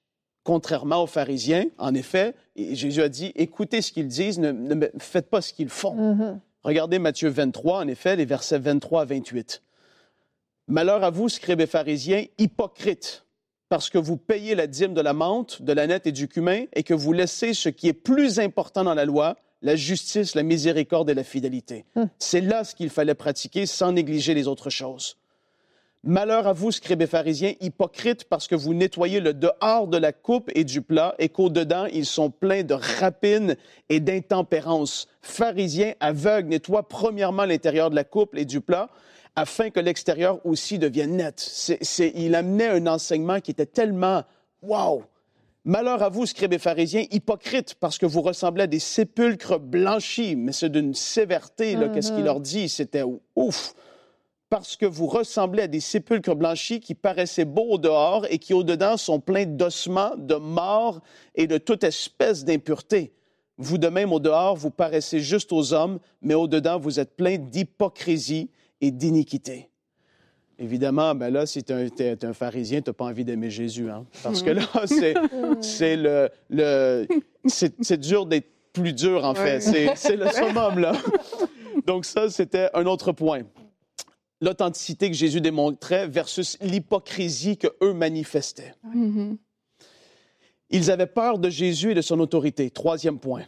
Contrairement 0.45 1.03
aux 1.03 1.07
pharisiens, 1.07 1.67
en 1.79 1.95
effet, 1.95 2.35
et 2.57 2.75
Jésus 2.75 3.03
a 3.03 3.09
dit, 3.09 3.33
écoutez 3.37 3.83
ce 3.83 3.93
qu'ils 3.93 4.09
disent, 4.09 4.39
ne, 4.39 4.87
faites 4.99 5.29
pas 5.29 5.41
ce 5.41 5.53
qu'ils 5.53 5.69
font. 5.69 5.95
Mhm. 5.95 6.41
Regardez 6.65 6.99
Matthieu 6.99 7.29
23, 7.29 7.81
en 7.81 7.89
effet, 7.89 8.17
les 8.17 8.25
versets 8.25 8.59
23 8.59 9.03
à 9.03 9.05
28. 9.05 9.63
Malheur 10.69 11.03
à 11.03 11.11
vous, 11.11 11.29
scribes 11.29 11.61
et 11.61 11.67
pharisiens, 11.67 12.25
hypocrites, 12.39 13.27
parce 13.69 13.91
que 13.91 13.99
vous 13.99 14.17
payez 14.17 14.55
la 14.55 14.67
dîme 14.67 14.95
de 14.95 15.01
la 15.01 15.13
menthe, 15.13 15.63
de 15.63 15.73
la 15.73 15.87
nette 15.87 16.07
et 16.07 16.13
du 16.13 16.29
cumin, 16.29 16.65
et 16.73 16.83
que 16.83 16.95
vous 16.95 17.13
laissez 17.13 17.55
ce 17.55 17.69
qui 17.69 17.89
est 17.89 17.93
plus 17.93 18.39
important 18.39 18.85
dans 18.85 18.95
la 18.95 19.05
loi, 19.05 19.37
la 19.63 19.77
justice, 19.77 20.35
la 20.35 20.43
miséricorde 20.43 21.11
et 21.11 21.15
la 21.15 21.25
fidélité. 21.25 21.85
Hum. 21.97 22.09
C'est 22.19 22.41
là 22.41 22.65
ce 22.65 22.75
qu'il 22.75 22.91
fallait 22.91 23.15
pratiquer 23.15 23.67
sans 23.67 23.93
négliger 23.93 24.35
les 24.35 24.49
autres 24.49 24.71
choses. 24.71 25.17
Malheur 26.05 26.49
à 26.49 26.53
vous, 26.53 26.73
scribes 26.73 27.03
et 27.03 27.07
pharisiens, 27.07 27.53
hypocrites, 27.61 28.25
parce 28.25 28.49
que 28.49 28.57
vous 28.57 28.75
nettoyez 28.75 29.21
le 29.21 29.35
dehors 29.35 29.87
de 29.87 29.97
la 29.97 30.13
coupe 30.13 30.51
et 30.53 30.65
du 30.65 30.83
plat, 30.83 31.15
et 31.21 31.29
qu'au-dedans, 31.29 31.87
ils 31.93 32.07
sont 32.07 32.29
pleins 32.29 32.65
de 32.65 32.75
rapines 32.75 33.55
et 33.89 34.01
d'intempérance. 34.01 35.07
Pharisiens 35.21 35.93
aveugles, 36.01 36.49
nettoient 36.49 36.89
premièrement 36.89 37.45
l'intérieur 37.45 37.89
de 37.89 37.95
la 37.95 38.03
coupe 38.03 38.35
et 38.37 38.45
du 38.45 38.61
plat, 38.61 38.89
afin 39.37 39.71
que 39.71 39.79
l'extérieur 39.79 40.45
aussi 40.45 40.81
devienne 40.81 41.19
net. 41.19 41.79
Il 42.17 42.35
amenait 42.35 42.67
un 42.67 42.89
enseignement 42.89 43.39
qui 43.39 43.53
était 43.53 43.65
tellement 43.65 44.25
wow. 44.61 45.05
Malheur 45.65 46.03
à 46.03 46.09
vous, 46.09 46.27
scribes 46.27 46.55
et 46.55 46.59
pharisiens, 46.59 47.05
hypocrites, 47.13 47.77
parce 47.77 47.99
que 47.99 48.07
vous 48.07 48.23
ressemblez 48.23 48.65
à 48.65 48.67
des 48.67 48.81
sépulcres 48.81 49.61
blanchis, 49.61 50.35
mais 50.35 50.51
c'est 50.51 50.69
d'une 50.69 50.95
sévérité, 50.95 51.77
là, 51.77 51.91
qu'est-ce 51.91 52.13
qu'il 52.13 52.25
leur 52.25 52.41
dit, 52.41 52.69
c'était 52.69 53.05
ouf 53.37 53.75
parce 54.53 54.77
que 54.77 54.85
vous 54.85 55.07
ressemblez 55.07 55.63
à 55.63 55.67
des 55.67 55.81
sépulcres 55.81 56.37
blanchis 56.37 56.81
qui 56.81 56.95
paraissaient 56.95 57.47
beaux 57.47 57.71
au 57.71 57.79
dehors 57.79 58.27
et 58.29 58.37
qui 58.37 58.53
au-dedans 58.53 58.99
sont 58.99 59.19
pleins 59.19 59.47
d'ossements, 59.47 60.13
de 60.19 60.35
morts 60.35 61.01
et 61.35 61.47
de 61.47 61.57
toute 61.57 61.85
espèce 61.85 62.45
d'impureté. 62.45 63.15
Vous 63.57 63.79
de 63.79 63.89
même 63.89 64.13
au 64.13 64.21
dehors, 64.21 64.55
vous 64.55 64.69
paraissez 64.71 65.21
juste 65.21 65.55
aux 65.55 65.73
hommes, 65.73 65.99
mais 66.21 66.35
au-dedans, 66.35 66.79
vous 66.79 67.01
êtes 67.01 67.17
plein 67.17 67.39
d'hypocrisie 67.39 68.51
et 68.83 68.91
d'iniquité. 68.91 69.71
Évidemment, 70.59 71.15
ben 71.15 71.31
là, 71.31 71.47
si 71.47 71.65
tu 71.65 71.73
es, 71.73 72.23
un 72.23 72.35
pharisien, 72.35 72.83
tu 72.83 72.91
n'as 72.91 72.95
pas 72.95 73.07
envie 73.07 73.25
d'aimer 73.25 73.49
Jésus. 73.49 73.89
Hein? 73.89 74.05
Parce 74.23 74.43
que 74.43 74.51
là, 74.51 74.69
c'est, 74.85 75.15
c'est 75.63 75.97
le, 75.97 76.29
le 76.51 77.07
c'est, 77.47 77.99
dur 77.99 78.27
d'être 78.27 78.51
plus 78.75 78.93
dur, 78.93 79.25
en 79.25 79.35
fait. 79.35 79.61
C'est 79.61 80.17
le 80.17 80.29
summum, 80.29 80.79
là. 80.79 80.93
Donc 81.87 82.05
ça, 82.05 82.29
c'était 82.29 82.69
un 82.75 82.85
autre 82.85 83.13
point 83.13 83.45
l'authenticité 84.43 85.09
que 85.09 85.17
Jésus 85.17 85.41
démontrait 85.41 86.07
versus 86.07 86.59
l'hypocrisie 86.61 87.57
que 87.57 87.69
eux 87.81 87.95
manifestaient. 87.95 88.75
Mhm. 88.93 89.39
Ils 90.69 90.91
avaient 90.91 91.07
peur 91.07 91.39
de 91.39 91.49
Jésus 91.49 91.93
et 91.93 91.95
de 91.95 92.03
son 92.03 92.19
autorité. 92.19 92.71
Troisième 92.71 93.19
point. 93.19 93.45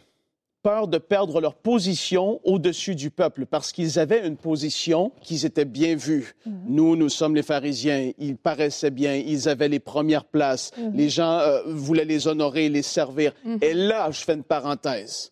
Peur 0.63 0.87
de 0.87 0.97
perdre 0.97 1.41
leur 1.41 1.53
position 1.55 2.39
au-dessus 2.43 2.95
du 2.95 3.11
peuple 3.11 3.45
parce 3.45 3.71
qu'ils 3.71 3.99
avaient 3.99 4.25
une 4.25 4.37
position 4.37 5.11
qu'ils 5.21 5.45
étaient 5.45 5.65
bien 5.65 5.95
vus. 5.95 6.35
Nous, 6.45 6.95
nous 6.95 7.09
sommes 7.09 7.35
les 7.35 7.43
pharisiens. 7.43 8.11
Ils 8.17 8.37
paraissaient 8.37 8.89
bien. 8.89 9.15
Ils 9.15 9.47
avaient 9.49 9.67
les 9.67 9.79
premières 9.79 10.25
places. 10.25 10.71
Les 10.93 11.09
gens 11.09 11.39
euh, 11.39 11.61
voulaient 11.67 12.05
les 12.05 12.27
honorer, 12.27 12.69
les 12.69 12.81
servir. 12.81 13.33
Et 13.61 13.73
là, 13.73 14.09
je 14.09 14.23
fais 14.23 14.33
une 14.33 14.43
parenthèse. 14.43 15.31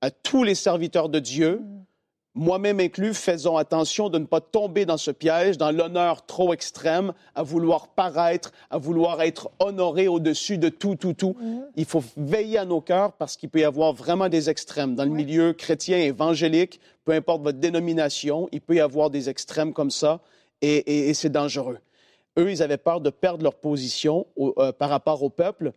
À 0.00 0.10
tous 0.10 0.42
les 0.42 0.56
serviteurs 0.56 1.08
de 1.08 1.20
Dieu, 1.20 1.60
moi-même 2.36 2.78
inclus, 2.80 3.14
faisons 3.14 3.56
attention 3.56 4.08
de 4.10 4.18
ne 4.18 4.26
pas 4.26 4.40
tomber 4.40 4.84
dans 4.84 4.98
ce 4.98 5.10
piège, 5.10 5.56
dans 5.58 5.70
l'honneur 5.70 6.24
trop 6.26 6.52
extrême, 6.52 7.12
à 7.34 7.42
vouloir 7.42 7.88
paraître, 7.88 8.52
à 8.70 8.78
vouloir 8.78 9.22
être 9.22 9.50
honoré 9.58 10.06
au-dessus 10.06 10.58
de 10.58 10.68
tout, 10.68 10.94
tout, 10.96 11.14
tout. 11.14 11.34
Il 11.76 11.86
faut 11.86 12.04
veiller 12.16 12.58
à 12.58 12.64
nos 12.66 12.80
cœurs 12.82 13.12
parce 13.14 13.36
qu'il 13.36 13.48
peut 13.48 13.60
y 13.60 13.64
avoir 13.64 13.92
vraiment 13.94 14.28
des 14.28 14.50
extrêmes. 14.50 14.94
Dans 14.94 15.04
le 15.04 15.10
milieu 15.10 15.54
chrétien, 15.54 15.96
évangélique, 15.98 16.78
peu 17.04 17.12
importe 17.12 17.42
votre 17.42 17.58
dénomination, 17.58 18.48
il 18.52 18.60
peut 18.60 18.74
y 18.76 18.80
avoir 18.80 19.08
des 19.10 19.28
extrêmes 19.30 19.72
comme 19.72 19.90
ça 19.90 20.20
et, 20.62 20.76
et- 20.76 21.08
et 21.08 21.14
c'est 21.14 21.30
dangereux. 21.30 21.78
Eux, 22.38 22.50
ils 22.50 22.62
avaient 22.62 22.76
peur 22.76 23.00
de 23.00 23.08
perdre 23.08 23.42
leur 23.42 23.54
position 23.54 24.26
au- 24.36 24.52
euh, 24.58 24.70
par 24.72 24.90
rapport 24.90 25.22
au 25.22 25.30
peuple, 25.30 25.72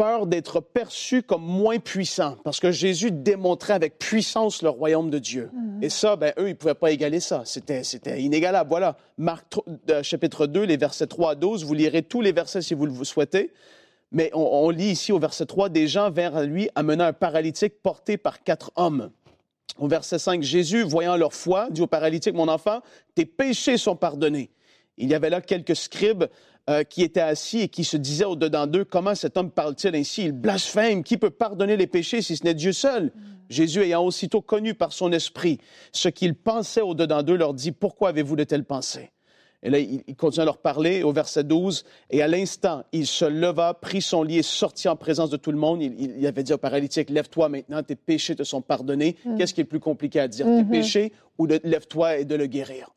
peur 0.00 0.26
d'être 0.26 0.60
perçus 0.60 1.22
comme 1.22 1.44
moins 1.44 1.78
puissants, 1.78 2.38
parce 2.42 2.58
que 2.58 2.72
Jésus 2.72 3.10
démontrait 3.10 3.74
avec 3.74 3.98
puissance 3.98 4.62
le 4.62 4.70
royaume 4.70 5.10
de 5.10 5.18
Dieu. 5.18 5.50
Et 5.82 5.90
ça, 5.90 6.16
ben, 6.16 6.32
eux, 6.38 6.46
ils 6.46 6.52
ne 6.52 6.54
pouvaient 6.54 6.72
pas 6.72 6.90
égaler 6.90 7.20
ça. 7.20 7.42
C'était, 7.44 7.84
c'était 7.84 8.22
inégalable. 8.22 8.70
Voilà. 8.70 8.96
Marc 9.18 9.44
euh, 9.90 10.02
chapitre 10.02 10.46
2, 10.46 10.62
les 10.62 10.78
versets 10.78 11.06
3 11.06 11.32
à 11.32 11.34
12, 11.34 11.66
vous 11.66 11.74
lirez 11.74 12.00
tous 12.00 12.22
les 12.22 12.32
versets 12.32 12.62
si 12.62 12.72
vous 12.72 12.86
le 12.86 13.04
souhaitez. 13.04 13.52
Mais 14.10 14.30
on, 14.32 14.40
on 14.40 14.70
lit 14.70 14.92
ici 14.92 15.12
au 15.12 15.18
verset 15.18 15.44
3, 15.44 15.68
des 15.68 15.86
gens 15.86 16.10
vers 16.10 16.44
lui 16.44 16.70
amenant 16.74 17.04
un 17.04 17.12
paralytique 17.12 17.82
porté 17.82 18.16
par 18.16 18.42
quatre 18.42 18.72
hommes. 18.76 19.10
Au 19.78 19.86
verset 19.86 20.18
5, 20.18 20.42
Jésus, 20.42 20.82
voyant 20.82 21.18
leur 21.18 21.34
foi, 21.34 21.68
dit 21.70 21.82
au 21.82 21.86
paralytique, 21.86 22.34
mon 22.34 22.48
enfant, 22.48 22.80
tes 23.14 23.26
péchés 23.26 23.76
sont 23.76 23.96
pardonnés. 23.96 24.50
Il 24.96 25.10
y 25.10 25.14
avait 25.14 25.30
là 25.30 25.42
quelques 25.42 25.76
scribes 25.76 26.24
euh, 26.68 26.84
qui 26.84 27.02
étaient 27.02 27.20
assis 27.20 27.60
et 27.60 27.68
qui 27.68 27.84
se 27.84 27.96
disaient 27.96 28.24
au-dedans 28.24 28.66
d'eux, 28.66 28.84
comment 28.84 29.14
cet 29.14 29.36
homme 29.36 29.50
parle-t-il 29.50 29.94
ainsi? 29.94 30.24
Il 30.24 30.32
blasphème. 30.32 31.02
Qui 31.02 31.16
peut 31.16 31.30
pardonner 31.30 31.76
les 31.76 31.86
péchés 31.86 32.22
si 32.22 32.36
ce 32.36 32.44
n'est 32.44 32.54
Dieu 32.54 32.72
seul? 32.72 33.06
Mm. 33.06 33.10
Jésus, 33.48 33.82
ayant 33.82 34.04
aussitôt 34.04 34.40
connu 34.40 34.74
par 34.74 34.92
son 34.92 35.10
esprit 35.10 35.58
ce 35.92 36.08
qu'il 36.08 36.34
pensait 36.34 36.82
au-dedans 36.82 37.22
d'eux, 37.22 37.36
leur 37.36 37.54
dit, 37.54 37.72
pourquoi 37.72 38.10
avez-vous 38.10 38.36
de 38.36 38.44
telles 38.44 38.64
pensées? 38.64 39.10
Et 39.62 39.68
là, 39.68 39.78
il, 39.78 40.16
continue 40.16 40.42
à 40.42 40.44
leur 40.46 40.58
parler 40.58 41.02
au 41.02 41.12
verset 41.12 41.44
12. 41.44 41.84
Et 42.10 42.22
à 42.22 42.28
l'instant, 42.28 42.84
il 42.92 43.06
se 43.06 43.26
leva, 43.26 43.74
prit 43.74 44.00
son 44.00 44.22
lit 44.22 44.38
et 44.38 44.42
sortit 44.42 44.88
en 44.88 44.96
présence 44.96 45.28
de 45.28 45.36
tout 45.36 45.52
le 45.52 45.58
monde. 45.58 45.82
Il, 45.82 46.26
avait 46.26 46.42
dit 46.42 46.52
au 46.52 46.58
paralytique, 46.58 47.10
lève-toi 47.10 47.48
maintenant, 47.50 47.82
tes 47.82 47.96
péchés 47.96 48.34
te 48.34 48.42
sont 48.42 48.62
pardonnés. 48.62 49.16
Mm. 49.24 49.36
Qu'est-ce 49.36 49.52
qui 49.52 49.60
est 49.60 49.64
le 49.64 49.68
plus 49.68 49.80
compliqué 49.80 50.20
à 50.20 50.28
dire, 50.28 50.46
tes 50.46 50.62
mm-hmm. 50.62 50.70
péchés 50.70 51.12
ou 51.38 51.46
lève-toi 51.46 52.18
et 52.18 52.24
de 52.24 52.34
le 52.36 52.46
guérir? 52.46 52.90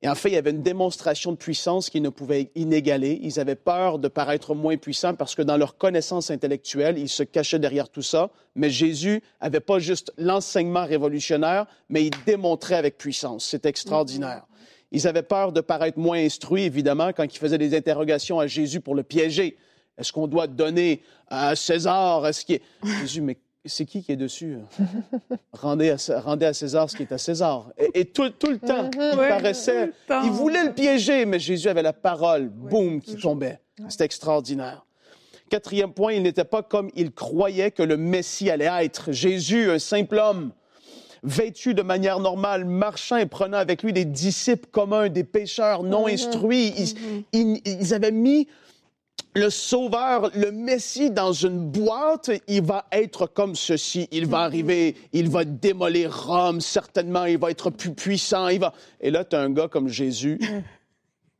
Et 0.00 0.08
en 0.08 0.14
fait, 0.14 0.28
il 0.28 0.34
y 0.34 0.38
avait 0.38 0.50
une 0.50 0.62
démonstration 0.62 1.32
de 1.32 1.36
puissance 1.36 1.90
qu'ils 1.90 2.02
ne 2.02 2.08
pouvaient 2.08 2.52
inégaler. 2.54 3.18
Ils 3.22 3.40
avaient 3.40 3.56
peur 3.56 3.98
de 3.98 4.06
paraître 4.06 4.54
moins 4.54 4.76
puissants 4.76 5.14
parce 5.14 5.34
que 5.34 5.42
dans 5.42 5.56
leur 5.56 5.76
connaissance 5.76 6.30
intellectuelle, 6.30 6.98
ils 6.98 7.08
se 7.08 7.24
cachaient 7.24 7.58
derrière 7.58 7.88
tout 7.88 8.02
ça. 8.02 8.30
Mais 8.54 8.70
Jésus 8.70 9.22
n'avait 9.42 9.58
pas 9.58 9.80
juste 9.80 10.12
l'enseignement 10.16 10.86
révolutionnaire, 10.86 11.66
mais 11.88 12.06
il 12.06 12.12
démontrait 12.26 12.76
avec 12.76 12.96
puissance. 12.96 13.44
C'est 13.44 13.66
extraordinaire. 13.66 14.46
Ils 14.92 15.08
avaient 15.08 15.22
peur 15.22 15.52
de 15.52 15.60
paraître 15.60 15.98
moins 15.98 16.18
instruits, 16.18 16.62
évidemment, 16.62 17.12
quand 17.12 17.24
ils 17.24 17.38
faisaient 17.38 17.58
des 17.58 17.76
interrogations 17.76 18.38
à 18.38 18.46
Jésus 18.46 18.80
pour 18.80 18.94
le 18.94 19.02
piéger. 19.02 19.56
Est-ce 19.98 20.12
qu'on 20.12 20.28
doit 20.28 20.46
donner 20.46 21.02
à 21.26 21.56
César? 21.56 22.24
Est-ce 22.24 22.44
qu'il... 22.44 22.60
Jésus, 23.00 23.20
mais 23.20 23.36
c'est 23.64 23.84
qui 23.84 24.02
qui 24.02 24.12
est 24.12 24.16
dessus? 24.16 24.58
rendez, 25.52 25.90
à, 25.90 26.20
rendez, 26.20 26.46
à, 26.46 26.52
César 26.52 26.88
ce 26.88 26.96
qui 26.96 27.02
est 27.02 27.12
à 27.12 27.18
César. 27.18 27.70
Et, 27.94 28.04
tout, 28.06 28.22
le 28.22 28.58
temps, 28.58 28.84
mhm. 28.84 28.90
il 28.94 29.16
paraissait, 29.16 29.92
il 30.24 30.30
voulait 30.30 30.64
le 30.64 30.72
piéger, 30.72 31.26
mais 31.26 31.38
Jésus 31.38 31.68
avait 31.68 31.82
la 31.82 31.92
parole, 31.92 32.48
boum, 32.48 33.00
qui 33.00 33.16
tombait. 33.16 33.60
C'était 33.88 34.04
extraordinaire. 34.04 34.84
Quatrième 35.50 35.92
point, 35.92 36.12
il 36.12 36.22
n'était 36.22 36.44
pas 36.44 36.62
comme 36.62 36.90
il 36.94 37.12
croyait 37.12 37.70
que 37.70 37.82
le 37.82 37.96
Messie 37.96 38.50
allait 38.50 38.68
être. 38.84 39.12
Jésus, 39.12 39.70
un 39.70 39.78
simple 39.78 40.18
homme, 40.18 40.52
vêtu 41.22 41.74
de 41.74 41.82
manière 41.82 42.20
normale, 42.20 42.64
marchant 42.64 43.16
et 43.16 43.26
prenant 43.26 43.56
avec 43.56 43.82
lui 43.82 43.92
des 43.92 44.04
disciples 44.04 44.68
communs, 44.70 45.08
des 45.08 45.24
pécheurs 45.24 45.82
non 45.82 46.06
mhm. 46.06 46.14
instruits. 46.14 46.94
Mhm. 47.32 47.58
ils 47.64 47.94
avaient 47.94 48.12
mis 48.12 48.46
le 49.34 49.50
Sauveur, 49.50 50.30
le 50.34 50.50
Messie 50.50 51.10
dans 51.10 51.32
une 51.32 51.70
boîte, 51.70 52.30
il 52.48 52.62
va 52.62 52.86
être 52.92 53.26
comme 53.26 53.54
ceci. 53.54 54.08
Il 54.10 54.26
va 54.26 54.38
arriver, 54.38 54.96
il 55.12 55.28
va 55.28 55.44
démolir 55.44 56.26
Rome, 56.26 56.60
certainement, 56.60 57.24
il 57.24 57.38
va 57.38 57.50
être 57.50 57.70
plus 57.70 57.92
puissant. 57.92 58.48
Il 58.48 58.60
va... 58.60 58.72
Et 59.00 59.10
là, 59.10 59.24
tu 59.24 59.36
as 59.36 59.40
un 59.40 59.50
gars 59.50 59.68
comme 59.68 59.88
Jésus 59.88 60.40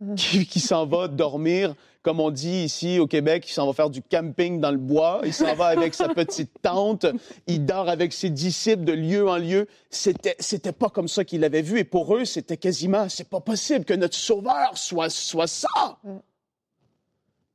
qui, 0.16 0.60
s'en 0.60 0.86
va 0.86 1.08
dormir, 1.08 1.74
comme 2.02 2.20
on 2.20 2.30
dit 2.30 2.64
ici 2.64 2.98
au 2.98 3.06
Québec, 3.06 3.44
il 3.48 3.52
s'en 3.52 3.66
va 3.66 3.72
faire 3.72 3.90
du 3.90 4.02
camping 4.02 4.60
dans 4.60 4.70
le 4.70 4.78
bois. 4.78 5.20
Il 5.24 5.32
s'en 5.32 5.54
va 5.54 5.66
avec 5.66 5.94
sa 5.94 6.08
petite 6.08 6.52
tente. 6.62 7.06
Il 7.46 7.64
dort 7.64 7.88
avec 7.88 8.12
ses 8.12 8.30
disciples 8.30 8.84
de 8.84 8.92
lieu 8.92 9.28
en 9.28 9.38
lieu. 9.38 9.66
C'était, 9.90 10.36
c'était 10.38 10.72
pas 10.72 10.88
comme 10.88 11.08
ça 11.08 11.24
qu'il 11.24 11.40
l'avait 11.40 11.62
vu. 11.62 11.80
Et 11.80 11.84
pour 11.84 12.14
eux, 12.14 12.24
c'était 12.24 12.56
quasiment, 12.56 13.08
c'est 13.08 13.28
pas 13.28 13.40
possible 13.40 13.84
que 13.84 13.94
notre 13.94 14.16
Sauveur 14.16 14.70
soit, 14.76 15.10
soit 15.10 15.48
ça. 15.48 15.98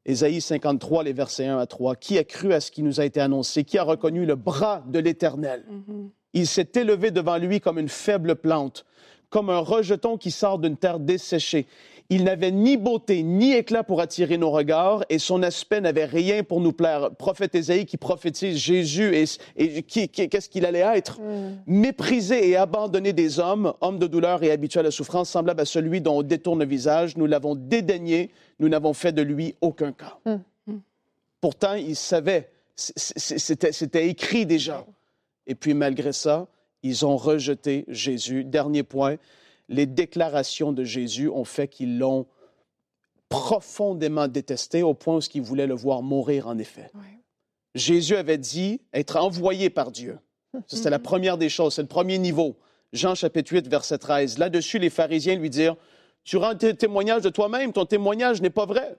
Ésaïe 0.06 0.42
53, 0.42 1.04
les 1.04 1.14
versets 1.14 1.46
1 1.46 1.58
à 1.58 1.66
3. 1.66 1.96
Qui 1.96 2.18
a 2.18 2.24
cru 2.24 2.54
à 2.54 2.60
ce 2.60 2.72
qui 2.72 2.84
nous 2.84 3.00
a 3.00 3.06
été 3.06 3.22
annoncé? 3.22 3.64
Qui 3.64 3.78
a 3.78 3.84
reconnu 3.84 4.26
le 4.26 4.36
bras 4.36 4.84
de 4.88 5.00
l'Éternel? 5.00 5.66
Mm-hmm. 5.70 6.10
Il 6.34 6.48
s'est 6.48 6.70
élevé 6.76 7.12
devant 7.12 7.38
lui 7.38 7.62
comme 7.62 7.80
une 7.80 7.90
faible 7.90 8.36
plante, 8.36 8.86
comme 9.30 9.50
un 9.50 9.60
rejeton 9.60 10.18
qui 10.18 10.32
sort 10.32 10.60
d'une 10.60 10.78
terre 10.78 11.00
desséchée. 11.00 11.68
Il 12.10 12.26
n'avait 12.26 12.52
ni 12.52 12.78
beauté 12.78 13.24
ni 13.24 13.54
éclat 13.54 13.84
pour 13.84 14.02
attirer 14.02 14.38
nos 14.38 14.52
regards 14.52 15.04
et 15.10 15.20
son 15.20 15.42
aspect 15.42 15.82
n'avait 15.82 16.06
rien 16.06 16.44
pour 16.44 16.60
nous 16.60 16.74
plaire. 16.74 17.12
Prophète 17.16 17.56
Ésaïe 17.56 17.86
qui 17.86 17.98
prophétise 17.98 18.58
Jésus 18.58 19.16
et, 19.56 19.82
qu'est-ce 19.84 20.50
qu'il 20.50 20.66
allait 20.66 20.80
être? 20.80 21.20
Mm. 21.22 21.58
Méprisé 21.66 22.50
et 22.50 22.56
abandonné 22.56 23.14
des 23.14 23.40
hommes, 23.40 23.74
homme 23.82 24.00
de 24.00 24.08
douleur 24.08 24.44
et 24.44 24.52
habitué 24.52 24.82
à 24.82 24.84
la 24.84 24.92
souffrance, 24.92 25.30
semblable 25.30 25.62
à 25.62 25.66
celui 25.66 26.02
dont 26.02 26.20
on 26.20 26.24
détourne 26.24 26.60
le 26.60 26.66
visage. 26.66 27.18
Nous 27.18 27.26
l'avons 27.26 27.56
dédaigné, 27.56 28.32
nous 28.60 28.70
n'avons 28.70 28.94
fait 28.94 29.14
de 29.14 29.22
lui 29.22 29.56
aucun 29.62 29.94
cas. 29.94 30.18
Mm. 30.26 30.74
Mm. 30.74 30.80
Pourtant, 31.40 31.74
il 31.74 31.96
savait, 31.96 32.50
c'était 32.76 34.08
écrit 34.08 34.46
déjà. 34.46 34.86
Et 35.48 35.56
puis 35.56 35.74
malgré 35.74 36.14
ça, 36.14 36.48
ils 36.84 37.06
ont 37.06 37.18
rejeté 37.18 37.86
Jésus. 37.88 38.44
Dernier 38.44 38.84
point, 38.84 39.16
les 39.70 39.86
déclarations 39.86 40.72
de 40.72 40.84
Jésus 40.84 41.30
ont 41.30 41.46
fait 41.46 41.68
qu'ils 41.68 41.98
l'ont 41.98 42.28
profondément 43.30 44.28
détesté 44.28 44.84
au 44.84 44.94
point 44.94 45.18
où 45.18 45.22
ils 45.34 45.42
voulaient 45.42 45.68
le 45.68 45.74
voir 45.74 46.04
mourir 46.04 46.48
en 46.48 46.58
effet. 46.58 46.92
Jésus 47.74 48.16
avait 48.16 48.38
dit 48.38 48.82
être 48.94 49.16
envoyé 49.16 49.70
par 49.70 49.92
Dieu. 49.92 50.20
C'était 50.68 50.92
la 50.92 51.00
première 51.00 51.38
des 51.38 51.50
choses, 51.50 51.74
c'est 51.74 51.82
le 51.82 51.88
premier 51.88 52.20
niveau. 52.20 52.56
Jean 52.92 53.16
chapitre 53.16 53.54
8, 53.54 53.68
verset 53.68 53.98
13. 53.98 54.38
Là-dessus, 54.38 54.78
les 54.78 54.92
pharisiens 54.92 55.36
lui 55.36 55.50
dirent, 55.50 55.76
Tu 56.24 56.38
rends 56.38 56.56
témoignage 56.56 57.24
de 57.24 57.30
toi-même, 57.30 57.74
ton 57.74 57.86
témoignage 57.86 58.40
n'est 58.42 58.52
pas 58.52 58.68
vrai. 58.68 58.96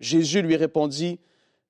Jésus 0.00 0.42
lui 0.42 0.56
répondit, 0.56 1.20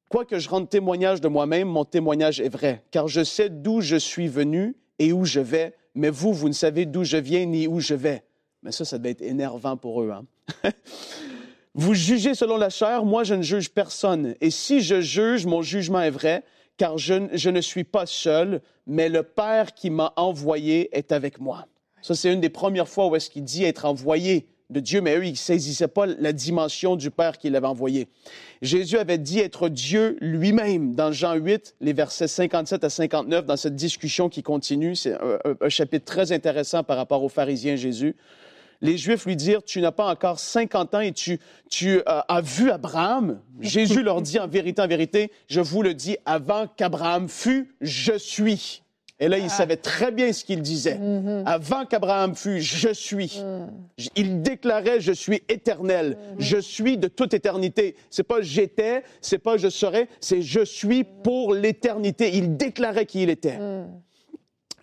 Quoique 0.09 0.38
je 0.38 0.48
rende 0.48 0.70
témoignage 0.70 1.20
de 1.20 1.28
moi-même, 1.28 1.68
mon 1.68 1.85
témoignage 1.85 2.40
est 2.40 2.48
vrai, 2.48 2.85
car 2.92 3.09
je 3.09 3.24
sais 3.24 3.50
d'où 3.50 3.80
je 3.80 3.96
suis 3.96 4.28
venu 4.28 4.76
et 4.98 5.12
où 5.12 5.24
je 5.24 5.40
vais, 5.40 5.74
mais 5.94 6.11
vous, 6.11 6.32
vous 6.32 6.48
ne 6.48 6.54
savez 6.54 6.87
d'où 6.87 7.04
je 7.04 7.16
viens 7.16 7.44
ni 7.44 7.66
où 7.66 7.80
je 7.80 7.94
vais. 7.94 8.22
Mais 8.66 8.72
ça, 8.72 8.85
ça 8.85 8.98
devait 8.98 9.12
être 9.12 9.22
énervant 9.22 9.76
pour 9.76 10.02
eux. 10.02 10.11
Hein? 10.11 10.26
Vous 11.74 11.94
jugez 11.94 12.35
selon 12.35 12.57
la 12.57 12.68
chair, 12.68 13.05
moi 13.05 13.22
je 13.22 13.35
ne 13.35 13.42
juge 13.42 13.70
personne. 13.70 14.35
Et 14.40 14.50
si 14.50 14.81
je 14.81 15.00
juge, 15.00 15.46
mon 15.46 15.62
jugement 15.62 16.00
est 16.00 16.11
vrai, 16.11 16.42
car 16.76 16.98
je, 16.98 17.29
je 17.33 17.48
ne 17.48 17.61
suis 17.61 17.85
pas 17.85 18.07
seul, 18.07 18.61
mais 18.88 19.09
le 19.09 19.22
Père 19.22 19.72
qui 19.72 19.88
m'a 19.88 20.12
envoyé 20.16 20.88
est 20.96 21.12
avec 21.12 21.38
moi. 21.38 21.66
Ça, 22.02 22.16
c'est 22.16 22.33
une 22.33 22.40
des 22.40 22.48
premières 22.48 22.88
fois 22.88 23.07
où 23.07 23.14
est-ce 23.14 23.31
qu'il 23.31 23.44
dit 23.44 23.62
être 23.62 23.85
envoyé 23.85 24.48
de 24.68 24.81
Dieu, 24.81 25.00
mais 25.00 25.16
eux, 25.16 25.24
ils 25.24 25.33
ne 25.33 25.37
saisissaient 25.37 25.87
pas 25.87 26.07
la 26.07 26.33
dimension 26.33 26.96
du 26.96 27.12
Père 27.12 27.38
qui 27.38 27.50
l'avait 27.50 27.68
envoyé. 27.68 28.09
Jésus 28.62 28.98
avait 28.98 29.18
dit 29.18 29.38
être 29.38 29.68
Dieu 29.68 30.16
lui-même 30.20 30.96
dans 30.96 31.12
Jean 31.12 31.35
8, 31.35 31.76
les 31.81 31.92
versets 31.92 32.26
57 32.26 32.83
à 32.83 32.90
59, 32.90 33.46
dans 33.46 33.57
cette 33.57 33.76
discussion 33.76 34.29
qui 34.29 34.42
continue. 34.42 34.96
C'est 34.96 35.14
un, 35.14 35.38
un 35.61 35.68
chapitre 35.68 36.05
très 36.05 36.33
intéressant 36.33 36.83
par 36.83 36.96
rapport 36.96 37.22
aux 37.22 37.29
pharisiens 37.29 37.76
Jésus 37.76 38.16
les 38.80 38.98
Juifs 38.98 39.26
lui 39.26 39.36
dirent, 39.36 39.62
tu 39.62 39.80
n'as 39.80 39.92
pas 39.92 40.06
encore 40.06 40.38
50 40.38 40.94
ans 40.94 41.00
et 41.00 41.12
tu, 41.12 41.38
tu 41.70 41.98
euh, 41.98 42.02
as 42.06 42.40
vu 42.40 42.70
Abraham? 42.70 43.40
Jésus 43.60 44.02
leur 44.02 44.22
dit 44.22 44.38
en 44.38 44.48
vérité, 44.48 44.82
en 44.82 44.88
vérité, 44.88 45.30
je 45.48 45.60
vous 45.60 45.82
le 45.82 45.94
dis, 45.94 46.16
avant 46.24 46.66
qu'Abraham 46.66 47.28
fût, 47.28 47.74
je 47.80 48.16
suis. 48.16 48.82
Et 49.18 49.28
là, 49.28 49.38
il 49.38 49.46
ah. 49.46 49.48
savait 49.48 49.76
très 49.76 50.10
bien 50.10 50.32
ce 50.32 50.44
qu'il 50.44 50.60
disait. 50.60 50.98
Mm-hmm. 50.98 51.44
Avant 51.46 51.86
qu'Abraham 51.86 52.34
fût, 52.34 52.60
je 52.60 52.92
suis. 52.92 53.42
Mm. 53.42 54.06
Il 54.14 54.42
déclarait, 54.42 55.00
je 55.00 55.12
suis 55.12 55.42
éternel. 55.48 56.18
Mm-hmm. 56.18 56.34
Je 56.40 56.58
suis 56.58 56.98
de 56.98 57.08
toute 57.08 57.32
éternité. 57.32 57.96
C'est 58.10 58.24
pas 58.24 58.42
j'étais, 58.42 59.04
c'est 59.22 59.38
pas 59.38 59.56
je 59.56 59.68
serai, 59.68 60.08
c'est 60.20 60.42
je 60.42 60.64
suis 60.64 61.04
pour 61.04 61.54
l'éternité. 61.54 62.36
Il 62.36 62.56
déclarait 62.58 63.06
qui 63.06 63.22
il 63.22 63.30
était. 63.30 63.58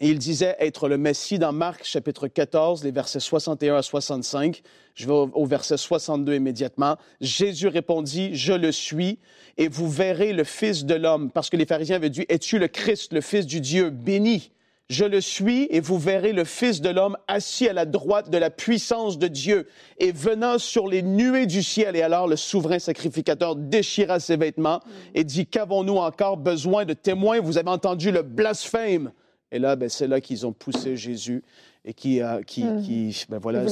Et 0.04 0.10
il 0.10 0.20
disait 0.20 0.58
être 0.60 0.90
le 0.90 0.98
Messie 0.98 1.40
dans 1.40 1.54
Marc 1.54 1.86
chapitre 1.86 2.28
14, 2.28 2.84
les 2.84 2.92
versets 2.92 3.22
61 3.22 3.78
à 3.78 3.82
65. 3.82 4.62
Je 4.96 5.06
vais 5.06 5.14
au, 5.14 5.46
verset 5.46 5.78
62 5.78 6.36
immédiatement. 6.36 6.98
Jésus 7.22 7.70
répondit, 7.70 8.36
je 8.36 8.52
le 8.52 8.74
suis, 8.74 9.18
et 9.56 9.70
vous 9.70 9.90
verrez 9.90 10.34
le 10.34 10.44
Fils 10.44 10.84
de 10.84 10.94
l'homme, 10.94 11.32
parce 11.32 11.50
que 11.50 11.56
les 11.56 11.66
pharisiens 11.66 11.96
avaient 11.96 12.10
dit, 12.10 12.26
es-tu 12.28 12.60
le 12.60 12.68
Christ, 12.68 13.14
le 13.14 13.22
Fils 13.22 13.46
du 13.46 13.62
Dieu 13.62 13.92
béni? 13.92 14.52
Je 14.90 15.06
le 15.06 15.22
suis, 15.22 15.68
et 15.70 15.80
vous 15.80 15.98
verrez 15.98 16.34
le 16.34 16.44
Fils 16.44 16.82
de 16.82 16.90
l'homme 16.90 17.16
assis 17.30 17.70
à 17.70 17.74
la 17.74 17.86
droite 17.86 18.30
de 18.30 18.38
la 18.38 18.50
puissance 18.50 19.18
de 19.18 19.30
Dieu, 19.30 19.70
et 20.00 20.12
venant 20.12 20.58
sur 20.58 20.90
les 20.90 21.02
nuées 21.02 21.46
du 21.46 21.64
ciel. 21.64 21.96
Et 21.96 22.02
alors 22.02 22.28
le 22.28 22.36
souverain 22.36 22.80
sacrificateur 22.80 23.56
déchira 23.56 24.20
ses 24.20 24.36
vêtements 24.36 24.82
et 25.16 25.24
dit, 25.24 25.48
qu'avons-nous 25.48 25.96
encore 25.96 26.36
besoin 26.36 26.84
de 26.84 26.94
témoins? 26.94 27.40
Vous 27.40 27.58
avez 27.58 27.70
entendu 27.70 28.12
le 28.12 28.22
blasphème. 28.22 29.14
Et 29.54 29.60
là, 29.60 29.76
ben, 29.76 29.88
c'est 29.88 30.08
là 30.08 30.20
qu'ils 30.20 30.46
ont 30.46 30.52
poussé 30.52 30.98
Jésus 30.98 31.44
et 31.86 31.94
qui, 31.94 32.20
qui, 32.48 32.64
hmm. 32.64 32.82
qui 32.82 33.26
ben, 33.30 33.38
voilà, 33.38 33.64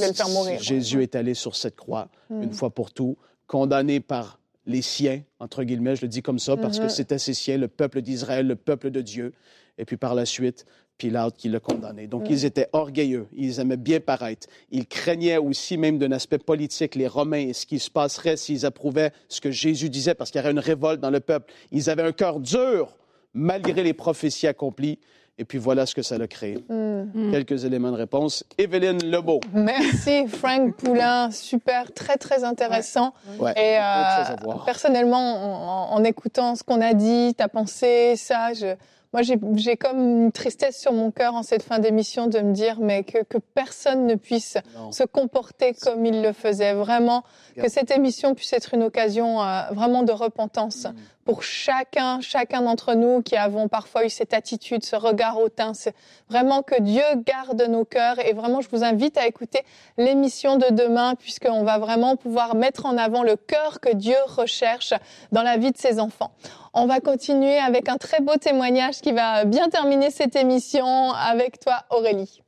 Jésus 0.58 1.02
est 1.02 1.16
allé 1.16 1.34
sur 1.34 1.56
cette 1.56 1.76
croix 1.76 2.08
une 2.30 2.46
hmm. 2.46 2.52
fois 2.52 2.70
pour 2.70 2.92
tout, 2.92 3.18
condamné 3.46 4.00
par 4.00 4.38
les 4.64 4.80
siens, 4.80 5.22
entre 5.40 5.64
guillemets, 5.64 5.96
je 5.96 6.02
le 6.02 6.08
dis 6.08 6.22
comme 6.22 6.38
ça, 6.38 6.56
parce 6.56 6.78
que 6.78 6.84
hmm. 6.84 6.90
c'était 6.90 7.18
ses 7.18 7.34
siens, 7.34 7.58
le 7.58 7.66
peuple 7.66 8.00
d'Israël, 8.00 8.46
le 8.46 8.54
peuple 8.54 8.90
de 8.90 9.00
Dieu. 9.00 9.32
Et 9.76 9.84
puis 9.84 9.96
par 9.96 10.14
la 10.14 10.24
suite, 10.24 10.66
Pilate 10.98 11.36
qui 11.36 11.48
l'a 11.48 11.58
condamné. 11.58 12.06
Donc 12.06 12.30
ils 12.30 12.44
étaient 12.44 12.68
orgueilleux, 12.72 13.26
ils 13.34 13.58
aimaient 13.58 13.76
bien 13.76 13.98
paraître. 13.98 14.46
Ils 14.70 14.86
craignaient 14.86 15.38
aussi 15.38 15.76
même 15.76 15.98
d'un 15.98 16.12
aspect 16.12 16.38
politique 16.38 16.94
les 16.94 17.08
Romains 17.08 17.48
et 17.48 17.52
ce 17.54 17.66
qui 17.66 17.80
se 17.80 17.90
passerait 17.90 18.36
s'ils 18.36 18.64
approuvaient 18.66 19.10
ce 19.28 19.40
que 19.40 19.50
Jésus 19.50 19.90
disait, 19.90 20.14
parce 20.14 20.30
qu'il 20.30 20.40
y 20.40 20.44
aurait 20.44 20.52
une 20.52 20.60
révolte 20.60 21.00
dans 21.00 21.10
le 21.10 21.18
peuple. 21.18 21.52
Ils 21.72 21.90
avaient 21.90 22.02
un 22.02 22.12
cœur 22.12 22.38
dur 22.38 22.96
malgré 23.34 23.82
les 23.82 23.94
prophéties 23.94 24.46
accomplies. 24.46 24.98
Et 25.42 25.44
puis 25.44 25.58
voilà 25.58 25.86
ce 25.86 25.94
que 25.96 26.02
ça 26.02 26.14
a 26.14 26.26
créé. 26.28 26.64
Hmm. 26.68 27.32
Quelques 27.32 27.64
éléments 27.64 27.90
de 27.90 27.96
réponse. 27.96 28.44
Evelyne 28.58 29.02
Lebeau. 29.10 29.40
Merci 29.52 30.28
Frank 30.28 30.76
Poulain, 30.76 31.32
super, 31.32 31.92
très 31.92 32.16
très 32.16 32.44
intéressant. 32.44 33.12
Ouais, 33.40 33.50
Et 33.56 33.76
euh, 33.76 34.36
personnellement, 34.64 35.88
en, 35.90 35.96
en 35.96 36.04
écoutant 36.04 36.54
ce 36.54 36.62
qu'on 36.62 36.80
a 36.80 36.94
dit, 36.94 37.34
ta 37.36 37.48
pensée, 37.48 38.14
ça, 38.14 38.52
je, 38.54 38.76
moi 39.12 39.22
j'ai 39.22 39.76
comme 39.76 39.98
une 39.98 40.30
tristesse 40.32 40.80
sur 40.80 40.92
mon 40.92 41.10
cœur 41.10 41.34
en 41.34 41.42
cette 41.42 41.64
fin 41.64 41.80
d'émission 41.80 42.28
de 42.28 42.38
me 42.38 42.52
dire 42.52 42.76
mais 42.80 43.02
que, 43.02 43.24
que 43.24 43.38
personne 43.38 44.06
ne 44.06 44.14
puisse 44.14 44.58
Non. 44.78 44.92
se 44.92 45.02
comporter 45.02 45.74
comme 45.74 46.06
il 46.06 46.22
le 46.22 46.32
faisait. 46.32 46.72
Vraiment, 46.74 47.24
que 47.60 47.68
cette 47.68 47.90
émission 47.90 48.36
puisse 48.36 48.52
être 48.52 48.74
une 48.74 48.84
occasion 48.84 49.42
euh, 49.42 49.62
vraiment 49.72 50.04
de 50.04 50.12
repentance 50.12 50.86
Mm. 50.86 51.21
Pour 51.24 51.42
chacun, 51.42 52.20
chacun 52.20 52.62
d'entre 52.62 52.94
nous 52.94 53.22
qui 53.22 53.36
avons 53.36 53.68
parfois 53.68 54.04
eu 54.04 54.10
cette 54.10 54.34
attitude, 54.34 54.84
ce 54.84 54.96
regard 54.96 55.38
hautain. 55.38 55.74
C'est 55.74 55.94
vraiment 56.28 56.62
que 56.62 56.80
Dieu 56.80 57.02
garde 57.24 57.62
nos 57.68 57.84
cœurs 57.84 58.18
et 58.24 58.32
vraiment 58.32 58.60
je 58.60 58.68
vous 58.70 58.82
invite 58.84 59.16
à 59.16 59.26
écouter 59.26 59.60
l'émission 59.98 60.56
de 60.56 60.72
demain 60.72 61.14
puisqu'on 61.14 61.64
va 61.64 61.78
vraiment 61.78 62.16
pouvoir 62.16 62.54
mettre 62.54 62.86
en 62.86 62.96
avant 62.96 63.22
le 63.22 63.36
cœur 63.36 63.80
que 63.80 63.94
Dieu 63.94 64.16
recherche 64.26 64.94
dans 65.30 65.42
la 65.42 65.56
vie 65.56 65.72
de 65.72 65.78
ses 65.78 66.00
enfants. 66.00 66.32
On 66.74 66.86
va 66.86 67.00
continuer 67.00 67.58
avec 67.58 67.88
un 67.88 67.96
très 67.96 68.20
beau 68.20 68.36
témoignage 68.36 69.00
qui 69.00 69.12
va 69.12 69.44
bien 69.44 69.68
terminer 69.68 70.10
cette 70.10 70.36
émission 70.36 71.12
avec 71.12 71.60
toi 71.60 71.84
Aurélie. 71.90 72.42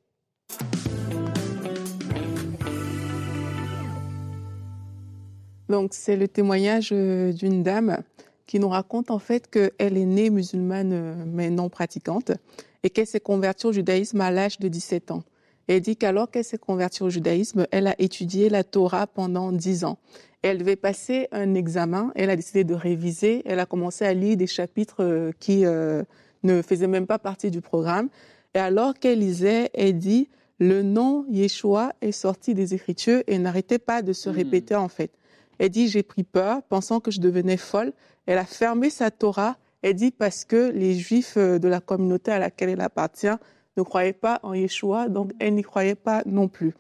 Donc, 5.68 5.94
c'est 5.94 6.16
le 6.16 6.28
témoignage 6.28 6.90
euh, 6.92 7.32
d'une 7.32 7.62
dame 7.62 8.02
qui 8.46 8.59
nous 8.59 8.68
raconte 8.68 9.11
en 9.11 9.18
fait 9.18 9.48
qu'elle 9.50 9.96
est 9.96 10.04
née 10.04 10.30
musulmane 10.30 10.92
euh, 10.92 11.14
mais 11.26 11.50
non 11.50 11.68
pratiquante 11.68 12.33
et 12.83 12.90
qu'elle 12.90 13.07
s'est 13.07 13.20
convertie 13.20 13.66
au 13.66 13.72
judaïsme 13.72 14.20
à 14.20 14.30
l'âge 14.30 14.59
de 14.59 14.68
17 14.68 15.11
ans. 15.11 15.22
Et 15.68 15.76
elle 15.76 15.80
dit 15.80 15.96
qu'alors 15.96 16.30
qu'elle 16.30 16.44
s'est 16.44 16.59
convertie 16.59 17.02
au 17.02 17.09
judaïsme, 17.09 17.66
elle 17.70 17.87
a 17.87 17.94
étudié 17.98 18.50
la 18.50 18.64
Torah 18.64 19.07
pendant 19.07 19.50
10 19.50 19.85
ans. 19.85 19.98
Elle 20.42 20.59
devait 20.59 20.76
passer 20.76 21.26
un 21.33 21.54
examen, 21.54 22.12
elle 22.14 22.28
a 22.28 22.37
décidé 22.37 22.64
de 22.64 22.74
réviser, 22.74 23.42
elle 23.46 23.61
a 23.61 23.66
commencé 23.66 24.04
à 24.04 24.12
lire 24.12 24.37
des 24.37 24.46
chapitres 24.46 25.02
euh, 25.02 25.33
qui 25.40 25.64
euh, 25.64 26.02
ne 26.42 26.61
faisaient 26.61 26.87
même 26.87 27.07
pas 27.07 27.18
partie 27.18 27.50
du 27.50 27.62
programme. 27.62 28.11
Et 28.54 28.59
alors 28.59 28.92
qu'elle 28.92 29.20
lisait, 29.20 29.70
elle 29.72 29.96
dit, 29.98 30.28
le 30.59 30.83
nom 30.83 31.24
Yeshua 31.30 31.94
est 32.02 32.12
sorti 32.12 32.52
des 32.52 32.74
Écritures 32.74 33.22
et 33.26 33.38
n'arrêtait 33.38 33.78
pas 33.78 34.02
de 34.02 34.12
se 34.12 34.28
Hmm. 34.28 34.33
répéter 34.33 34.74
en 34.74 34.88
fait. 34.88 35.11
Elle 35.58 35.70
dit, 35.70 35.88
j'ai 35.88 36.02
pris 36.02 36.24
peur, 36.24 36.62
pensant 36.62 37.00
que 37.00 37.10
je 37.10 37.20
devenais 37.20 37.56
folle. 37.56 37.92
Elle 38.26 38.38
a 38.38 38.44
fermé 38.44 38.90
sa 38.90 39.10
Torah. 39.10 39.56
Elle 39.82 39.94
dit, 39.94 40.10
parce 40.10 40.44
que 40.44 40.70
les 40.70 40.94
Juifs 40.94 41.36
euh, 41.36 41.58
de 41.58 41.68
la 41.68 41.80
communauté 41.80 42.30
à 42.30 42.38
laquelle 42.38 42.70
elle 42.70 42.80
appartient 42.80 43.36
ne 43.76 43.82
croyaient 43.82 44.12
pas 44.12 44.40
en 44.42 44.54
Yeshua, 44.54 45.08
donc 45.08 45.32
elle 45.40 45.54
n'y 45.54 45.62
croyait 45.62 45.94
pas 45.94 46.22
non 46.26 46.48
plus. 46.48 46.74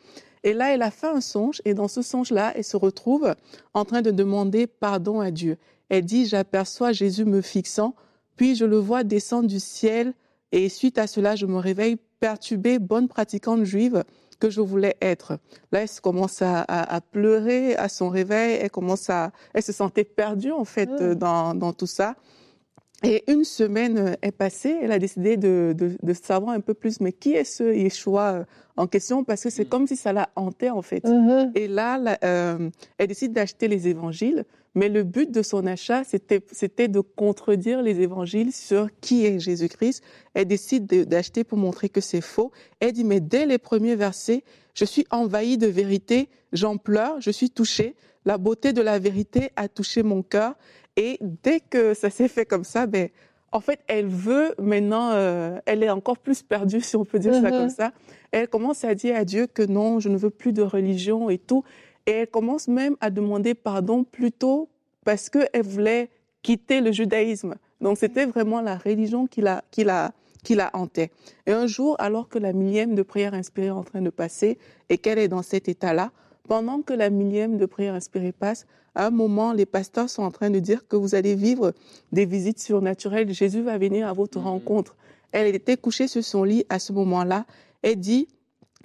Et 0.44 0.52
là, 0.52 0.74
elle 0.74 0.82
a 0.82 0.90
fait 0.90 1.06
un 1.06 1.20
songe, 1.20 1.60
et 1.64 1.74
dans 1.74 1.88
ce 1.88 2.02
songe-là, 2.02 2.52
elle 2.54 2.64
se 2.64 2.76
retrouve 2.76 3.34
en 3.72 3.84
train 3.84 4.02
de 4.02 4.10
demander 4.10 4.66
pardon 4.66 5.20
à 5.20 5.30
Dieu. 5.30 5.56
Elle 5.88 6.04
dit, 6.04 6.26
j'aperçois 6.26 6.92
Jésus 6.92 7.24
me 7.24 7.40
fixant, 7.40 7.94
puis 8.36 8.54
je 8.54 8.64
le 8.64 8.76
vois 8.76 9.04
descendre 9.04 9.48
du 9.48 9.60
ciel, 9.60 10.14
et 10.52 10.68
suite 10.68 10.98
à 10.98 11.06
cela, 11.06 11.34
je 11.34 11.46
me 11.46 11.56
réveille 11.56 11.96
perturbée, 12.20 12.78
bonne 12.78 13.08
pratiquante 13.08 13.64
juive 13.64 14.04
que 14.36 14.50
je 14.50 14.60
voulais 14.60 14.96
être. 15.00 15.38
Là, 15.72 15.82
elle 15.82 15.88
commence 16.02 16.42
à, 16.42 16.60
à- 16.62 16.94
à 16.96 17.00
pleurer 17.00 17.76
à 17.76 17.88
son 17.88 18.08
réveil, 18.08 18.58
elle 18.60 18.70
commence 18.70 19.08
à, 19.10 19.30
elle 19.54 19.62
se 19.62 19.72
sentait 19.72 20.04
perdue 20.04 20.52
en 20.52 20.64
fait 20.64 20.90
euh, 21.00 21.14
dans, 21.14 21.54
dans 21.54 21.72
tout 21.72 21.86
ça. 21.86 22.14
Et 23.02 23.22
une 23.30 23.44
semaine 23.44 23.98
euh, 23.98 24.14
est 24.22 24.32
passée, 24.32 24.76
elle 24.80 24.92
a 24.92 24.98
décidé 24.98 25.36
de, 25.36 25.74
de, 25.76 25.92
de 26.02 26.12
savoir 26.14 26.54
un 26.54 26.60
peu 26.60 26.72
plus, 26.74 27.00
mais 27.00 27.12
qui 27.12 27.32
est 27.34 27.44
ce 27.44 27.64
Yeshua 27.74 28.32
euh, 28.32 28.44
en 28.76 28.86
question? 28.86 29.24
Parce 29.24 29.42
que 29.42 29.50
c'est 29.50 29.64
Mm. 29.64 29.68
comme 29.68 29.86
si 29.86 29.96
ça 29.96 30.12
la 30.12 30.30
hantait 30.36 30.70
en 30.70 30.80
fait. 30.82 31.04
Mhm. 31.04 31.52
Et 31.54 31.68
là, 31.68 32.00
euh, 32.24 32.70
elle 32.98 33.06
décide 33.08 33.32
d'acheter 33.32 33.68
les 33.68 33.88
évangiles, 33.88 34.44
mais 34.74 34.88
le 34.88 35.02
but 35.04 35.30
de 35.30 35.42
son 35.42 35.66
achat, 35.66 36.02
c'était, 36.04 36.88
de 36.88 37.00
contredire 37.00 37.80
les 37.82 38.00
évangiles 38.00 38.52
sur 38.52 38.88
qui 39.00 39.24
est 39.26 39.38
Jésus-Christ. 39.38 40.02
Elle 40.34 40.46
décide 40.46 40.86
de- 40.86 41.04
d'acheter 41.04 41.44
pour 41.44 41.58
montrer 41.58 41.88
que 41.88 42.00
c'est 42.00 42.20
faux. 42.20 42.50
Elle 42.80 42.92
dit, 42.92 43.04
mais 43.04 43.20
dès 43.20 43.46
les 43.46 43.58
premiers 43.58 43.96
versets, 43.96 44.42
je 44.74 44.84
suis 44.84 45.06
envahie 45.10 45.58
de 45.58 45.66
vérité, 45.68 46.28
j'en 46.52 46.76
pleure, 46.76 47.20
je 47.20 47.30
suis 47.30 47.50
touchée. 47.50 47.94
La 48.24 48.38
beauté 48.38 48.72
de 48.72 48.82
la 48.82 48.98
vérité 48.98 49.50
a 49.56 49.68
touché 49.68 50.02
mon 50.02 50.22
cœur. 50.22 50.54
Et 50.96 51.18
dès 51.20 51.60
que 51.60 51.94
ça 51.94 52.10
s'est 52.10 52.28
fait 52.28 52.46
comme 52.46 52.64
ça, 52.64 52.86
ben, 52.86 53.08
en 53.52 53.60
fait, 53.60 53.78
elle 53.86 54.06
veut 54.08 54.54
maintenant, 54.58 55.10
euh, 55.12 55.58
elle 55.66 55.84
est 55.84 55.90
encore 55.90 56.18
plus 56.18 56.42
perdue, 56.42 56.80
si 56.80 56.96
on 56.96 57.04
peut 57.04 57.20
dire 57.20 57.34
ça 57.34 57.42
Mhm. 57.42 57.50
comme 57.50 57.68
ça. 57.70 57.92
Elle 58.32 58.48
commence 58.48 58.82
à 58.84 58.96
dire 58.96 59.14
à 59.14 59.24
Dieu 59.24 59.46
que 59.46 59.62
non, 59.62 60.00
je 60.00 60.08
ne 60.08 60.16
veux 60.16 60.30
plus 60.30 60.52
de 60.52 60.62
religion 60.62 61.30
et 61.30 61.38
tout. 61.38 61.62
Et 62.06 62.10
elle 62.12 62.26
commence 62.28 62.68
même 62.68 62.96
à 63.00 63.10
demander 63.10 63.54
pardon 63.54 64.04
plutôt 64.04 64.68
parce 65.04 65.30
qu'elle 65.30 65.62
voulait 65.62 66.10
quitter 66.42 66.80
le 66.80 66.92
judaïsme. 66.92 67.54
Donc 67.80 67.98
c'était 67.98 68.26
vraiment 68.26 68.60
la 68.60 68.76
religion 68.76 69.26
qui 69.26 69.40
la, 69.40 69.64
qui, 69.70 69.84
la, 69.84 70.12
qui 70.42 70.54
la 70.54 70.70
hantait. 70.74 71.10
Et 71.46 71.52
un 71.52 71.66
jour, 71.66 71.96
alors 71.98 72.28
que 72.28 72.38
la 72.38 72.52
millième 72.52 72.94
de 72.94 73.02
prière 73.02 73.34
inspirée 73.34 73.68
est 73.68 73.70
en 73.70 73.84
train 73.84 74.02
de 74.02 74.10
passer 74.10 74.58
et 74.88 74.98
qu'elle 74.98 75.18
est 75.18 75.28
dans 75.28 75.42
cet 75.42 75.68
état-là, 75.68 76.10
pendant 76.48 76.82
que 76.82 76.92
la 76.92 77.08
millième 77.08 77.56
de 77.56 77.64
prière 77.66 77.94
inspirée 77.94 78.32
passe, 78.32 78.66
à 78.94 79.06
un 79.06 79.10
moment, 79.10 79.52
les 79.52 79.66
pasteurs 79.66 80.08
sont 80.08 80.22
en 80.22 80.30
train 80.30 80.50
de 80.50 80.58
dire 80.60 80.86
que 80.86 80.96
vous 80.96 81.14
allez 81.14 81.34
vivre 81.34 81.72
des 82.12 82.26
visites 82.26 82.60
surnaturelles. 82.60 83.32
Jésus 83.32 83.62
va 83.62 83.76
venir 83.78 84.06
à 84.06 84.12
votre 84.12 84.38
Mhm. 84.38 84.44
rencontre. 84.44 84.96
Elle 85.32 85.52
était 85.54 85.76
couchée 85.76 86.06
sur 86.06 86.22
son 86.22 86.44
lit 86.44 86.64
à 86.68 86.78
ce 86.78 86.92
moment-là. 86.92 87.44
Elle 87.82 87.96
dit 87.98 88.28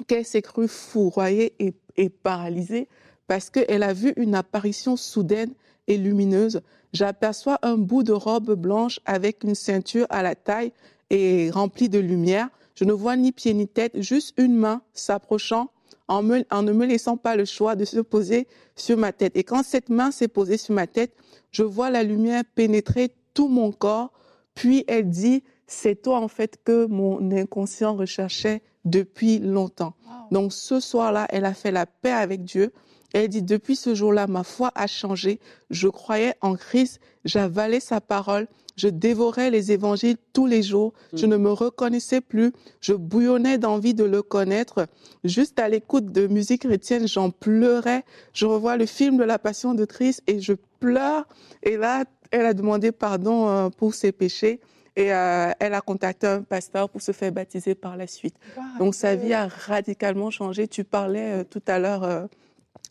qu'elle 0.07 0.25
s'est 0.25 0.41
crue 0.41 0.67
fourroyée 0.67 1.53
et, 1.59 1.73
et 1.95 2.09
paralysée 2.09 2.87
parce 3.29 3.51
qu'elle 3.51 3.83
a 3.83 3.93
vu 3.93 4.11
une 4.17 4.33
apparition 4.33 4.97
soudaine 4.97 5.51
et 5.87 5.97
lumineuse. 5.97 6.61
J'aperçois 6.93 7.59
un 7.61 7.77
bout 7.77 8.01
de 8.01 8.11
robe 8.11 8.55
blanche 8.55 8.99
avec 9.05 9.43
une 9.43 9.53
ceinture 9.53 10.07
à 10.09 10.23
la 10.23 10.33
taille 10.33 10.71
et 11.11 11.51
remplie 11.51 11.89
de 11.89 11.99
lumière. 11.99 12.49
Je 12.73 12.85
ne 12.85 12.91
vois 12.91 13.15
ni 13.15 13.31
pied 13.31 13.53
ni 13.53 13.67
tête, 13.67 14.01
juste 14.01 14.33
une 14.37 14.55
main 14.55 14.81
s'approchant 14.93 15.69
en, 16.07 16.23
me- 16.23 16.43
en 16.49 16.63
ne 16.63 16.71
me 16.71 16.87
laissant 16.87 17.17
pas 17.17 17.35
le 17.35 17.45
choix 17.45 17.75
de 17.75 17.85
se 17.85 17.99
poser 17.99 18.47
sur 18.75 18.97
ma 18.97 19.11
tête. 19.11 19.33
Et 19.37 19.43
quand 19.43 19.61
cette 19.63 19.89
main 19.89 20.09
s'est 20.09 20.27
posée 20.27 20.57
sur 20.57 20.73
ma 20.73 20.87
tête, 20.87 21.13
je 21.51 21.61
vois 21.61 21.91
la 21.91 22.01
lumière 22.01 22.41
pénétrer 22.55 23.11
tout 23.35 23.47
mon 23.47 23.71
corps. 23.71 24.11
Puis 24.55 24.85
elle 24.87 25.07
dit, 25.11 25.43
c'est 25.67 26.01
toi 26.01 26.17
en 26.19 26.29
fait 26.29 26.57
que 26.63 26.87
mon 26.87 27.31
inconscient 27.31 27.95
recherchait 27.95 28.63
depuis 28.85 29.37
longtemps. 29.37 29.93
Donc 30.31 30.51
ce 30.51 30.79
soir-là, 30.79 31.27
elle 31.29 31.45
a 31.45 31.53
fait 31.53 31.71
la 31.71 31.85
paix 31.85 32.11
avec 32.11 32.43
Dieu. 32.43 32.71
Elle 33.13 33.29
dit, 33.29 33.41
depuis 33.41 33.75
ce 33.75 33.95
jour-là, 33.95 34.27
ma 34.27 34.43
foi 34.43 34.71
a 34.75 34.87
changé. 34.87 35.39
Je 35.69 35.87
croyais 35.87 36.35
en 36.41 36.55
Christ, 36.55 36.99
j'avalais 37.25 37.79
sa 37.79 38.01
parole, 38.01 38.47
je 38.79 38.87
dévorais 38.87 39.49
les 39.49 39.73
évangiles 39.73 40.15
tous 40.31 40.45
les 40.45 40.63
jours. 40.63 40.93
Je 41.13 41.25
ne 41.25 41.35
me 41.35 41.51
reconnaissais 41.51 42.21
plus. 42.21 42.53
Je 42.79 42.93
bouillonnais 42.93 43.57
d'envie 43.57 43.93
de 43.93 44.05
le 44.05 44.21
connaître. 44.21 44.87
Juste 45.25 45.59
à 45.59 45.67
l'écoute 45.67 46.13
de 46.13 46.27
musique 46.27 46.61
chrétienne, 46.61 47.05
j'en 47.05 47.29
pleurais. 47.29 48.05
Je 48.31 48.45
revois 48.45 48.77
le 48.77 48.85
film 48.85 49.17
de 49.17 49.25
la 49.25 49.37
Passion 49.37 49.73
de 49.73 49.83
Christ 49.83 50.23
et 50.27 50.39
je 50.39 50.53
pleure. 50.79 51.27
Et 51.61 51.75
là, 51.75 52.05
elle 52.31 52.45
a 52.45 52.53
demandé 52.53 52.93
pardon 52.93 53.49
euh, 53.49 53.69
pour 53.69 53.93
ses 53.93 54.13
péchés. 54.13 54.61
Et 54.95 55.13
euh, 55.13 55.51
elle 55.59 55.73
a 55.73 55.81
contacté 55.81 56.27
un 56.27 56.41
pasteur 56.41 56.89
pour 56.89 57.01
se 57.01 57.11
faire 57.11 57.31
baptiser 57.31 57.75
par 57.75 57.95
la 57.95 58.07
suite. 58.07 58.35
Donc 58.79 58.95
sa 58.95 59.15
vie 59.15 59.33
a 59.33 59.47
radicalement 59.47 60.29
changé. 60.29 60.67
Tu 60.67 60.83
parlais 60.83 61.41
euh, 61.41 61.43
tout 61.43 61.61
à 61.67 61.79
l'heure, 61.79 62.03
euh, 62.03 62.25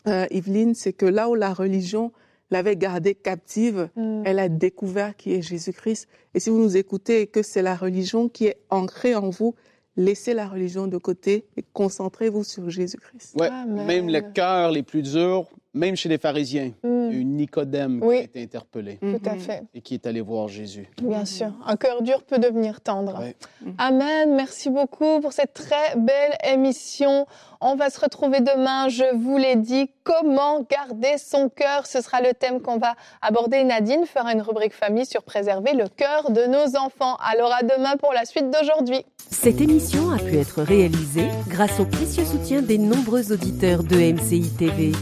euh, 0.08 0.26
Yveline, 0.30 0.74
c'est 0.74 0.92
que 0.92 1.06
là 1.06 1.28
où 1.28 1.34
la 1.34 1.52
religion 1.54 2.12
l'avait 2.50 2.76
gardée 2.76 3.14
captive, 3.14 3.90
Mm. 3.94 4.22
elle 4.24 4.38
a 4.38 4.48
découvert 4.48 5.16
qui 5.16 5.34
est 5.34 5.42
Jésus-Christ. 5.42 6.08
Et 6.34 6.40
si 6.40 6.50
vous 6.50 6.58
nous 6.58 6.76
écoutez 6.76 7.20
et 7.22 7.26
que 7.26 7.42
c'est 7.42 7.62
la 7.62 7.76
religion 7.76 8.28
qui 8.28 8.46
est 8.46 8.56
ancrée 8.70 9.14
en 9.14 9.28
vous, 9.30 9.54
laissez 9.96 10.32
la 10.32 10.46
religion 10.48 10.86
de 10.86 10.96
côté 10.96 11.44
et 11.56 11.64
concentrez-vous 11.72 12.44
sur 12.44 12.70
Jésus-Christ. 12.70 13.34
Ouais, 13.38 13.50
même 13.66 14.08
les 14.08 14.22
cœurs 14.32 14.70
les 14.70 14.82
plus 14.82 15.02
durs, 15.02 15.46
même 15.74 15.96
chez 15.96 16.08
les 16.08 16.18
pharisiens, 16.18 16.72
Mm. 16.82 17.10
eu 17.12 17.24
Nicodème 17.24 18.00
Oui. 18.02 18.16
qui 18.16 18.20
a 18.20 18.24
été 18.24 18.42
interpellé 18.42 18.98
Tout 19.00 19.20
à 19.28 19.34
Mhm. 19.34 19.40
fait. 19.40 19.62
et 19.74 19.80
qui 19.80 19.94
est 19.94 20.06
allé 20.06 20.20
voir 20.20 20.48
Jésus. 20.48 20.88
Bien 21.02 21.24
sûr. 21.24 21.52
Un 21.66 21.76
cœur 21.76 22.02
dur 22.02 22.22
peut 22.24 22.38
devenir 22.38 22.80
tendre. 22.80 23.18
Ouais. 23.20 23.36
Amen. 23.78 24.34
Merci 24.34 24.70
beaucoup 24.70 25.20
pour 25.20 25.32
cette 25.32 25.54
très 25.54 25.96
belle 25.96 26.36
émission. 26.52 27.26
On 27.60 27.74
va 27.76 27.90
se 27.90 27.98
retrouver 28.00 28.40
demain. 28.40 28.88
Je 28.88 29.14
vous 29.16 29.36
l'ai 29.36 29.56
dit. 29.56 29.90
Comment 30.04 30.62
garder 30.70 31.16
son 31.18 31.48
cœur? 31.48 31.86
Ce 31.86 32.00
sera 32.00 32.20
le 32.22 32.32
thème 32.32 32.60
qu'on 32.60 32.78
va 32.78 32.94
aborder. 33.20 33.64
Nadine 33.64 34.04
fera 34.06 34.32
une 34.32 34.40
rubrique 34.42 34.72
famille 34.74 35.04
sur 35.06 35.22
préserver 35.22 35.74
le 35.74 35.86
cœur 35.88 36.30
de 36.30 36.42
nos 36.46 36.76
enfants. 36.78 37.16
Alors 37.24 37.52
à 37.52 37.62
demain 37.62 37.96
pour 37.96 38.12
la 38.12 38.24
suite 38.24 38.46
d'aujourd'hui. 38.50 39.04
Cette 39.30 39.60
émission 39.60 40.10
a 40.10 40.18
pu 40.18 40.36
être 40.38 40.62
réalisée 40.62 41.28
grâce 41.48 41.78
au 41.80 41.84
précieux 41.84 42.24
soutien 42.24 42.62
des 42.62 42.78
nombreux 42.78 43.32
auditeurs 43.32 43.82
de 43.82 43.96
MCI 43.96 44.50
TV. 44.56 44.92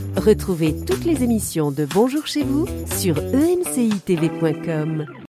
Retrouvez 0.57 0.87
toutes 0.87 1.05
les 1.05 1.23
émissions 1.23 1.71
de 1.71 1.85
Bonjour 1.85 2.27
chez 2.27 2.43
vous 2.43 2.67
sur 2.99 3.19
emcitv.com. 3.19 5.05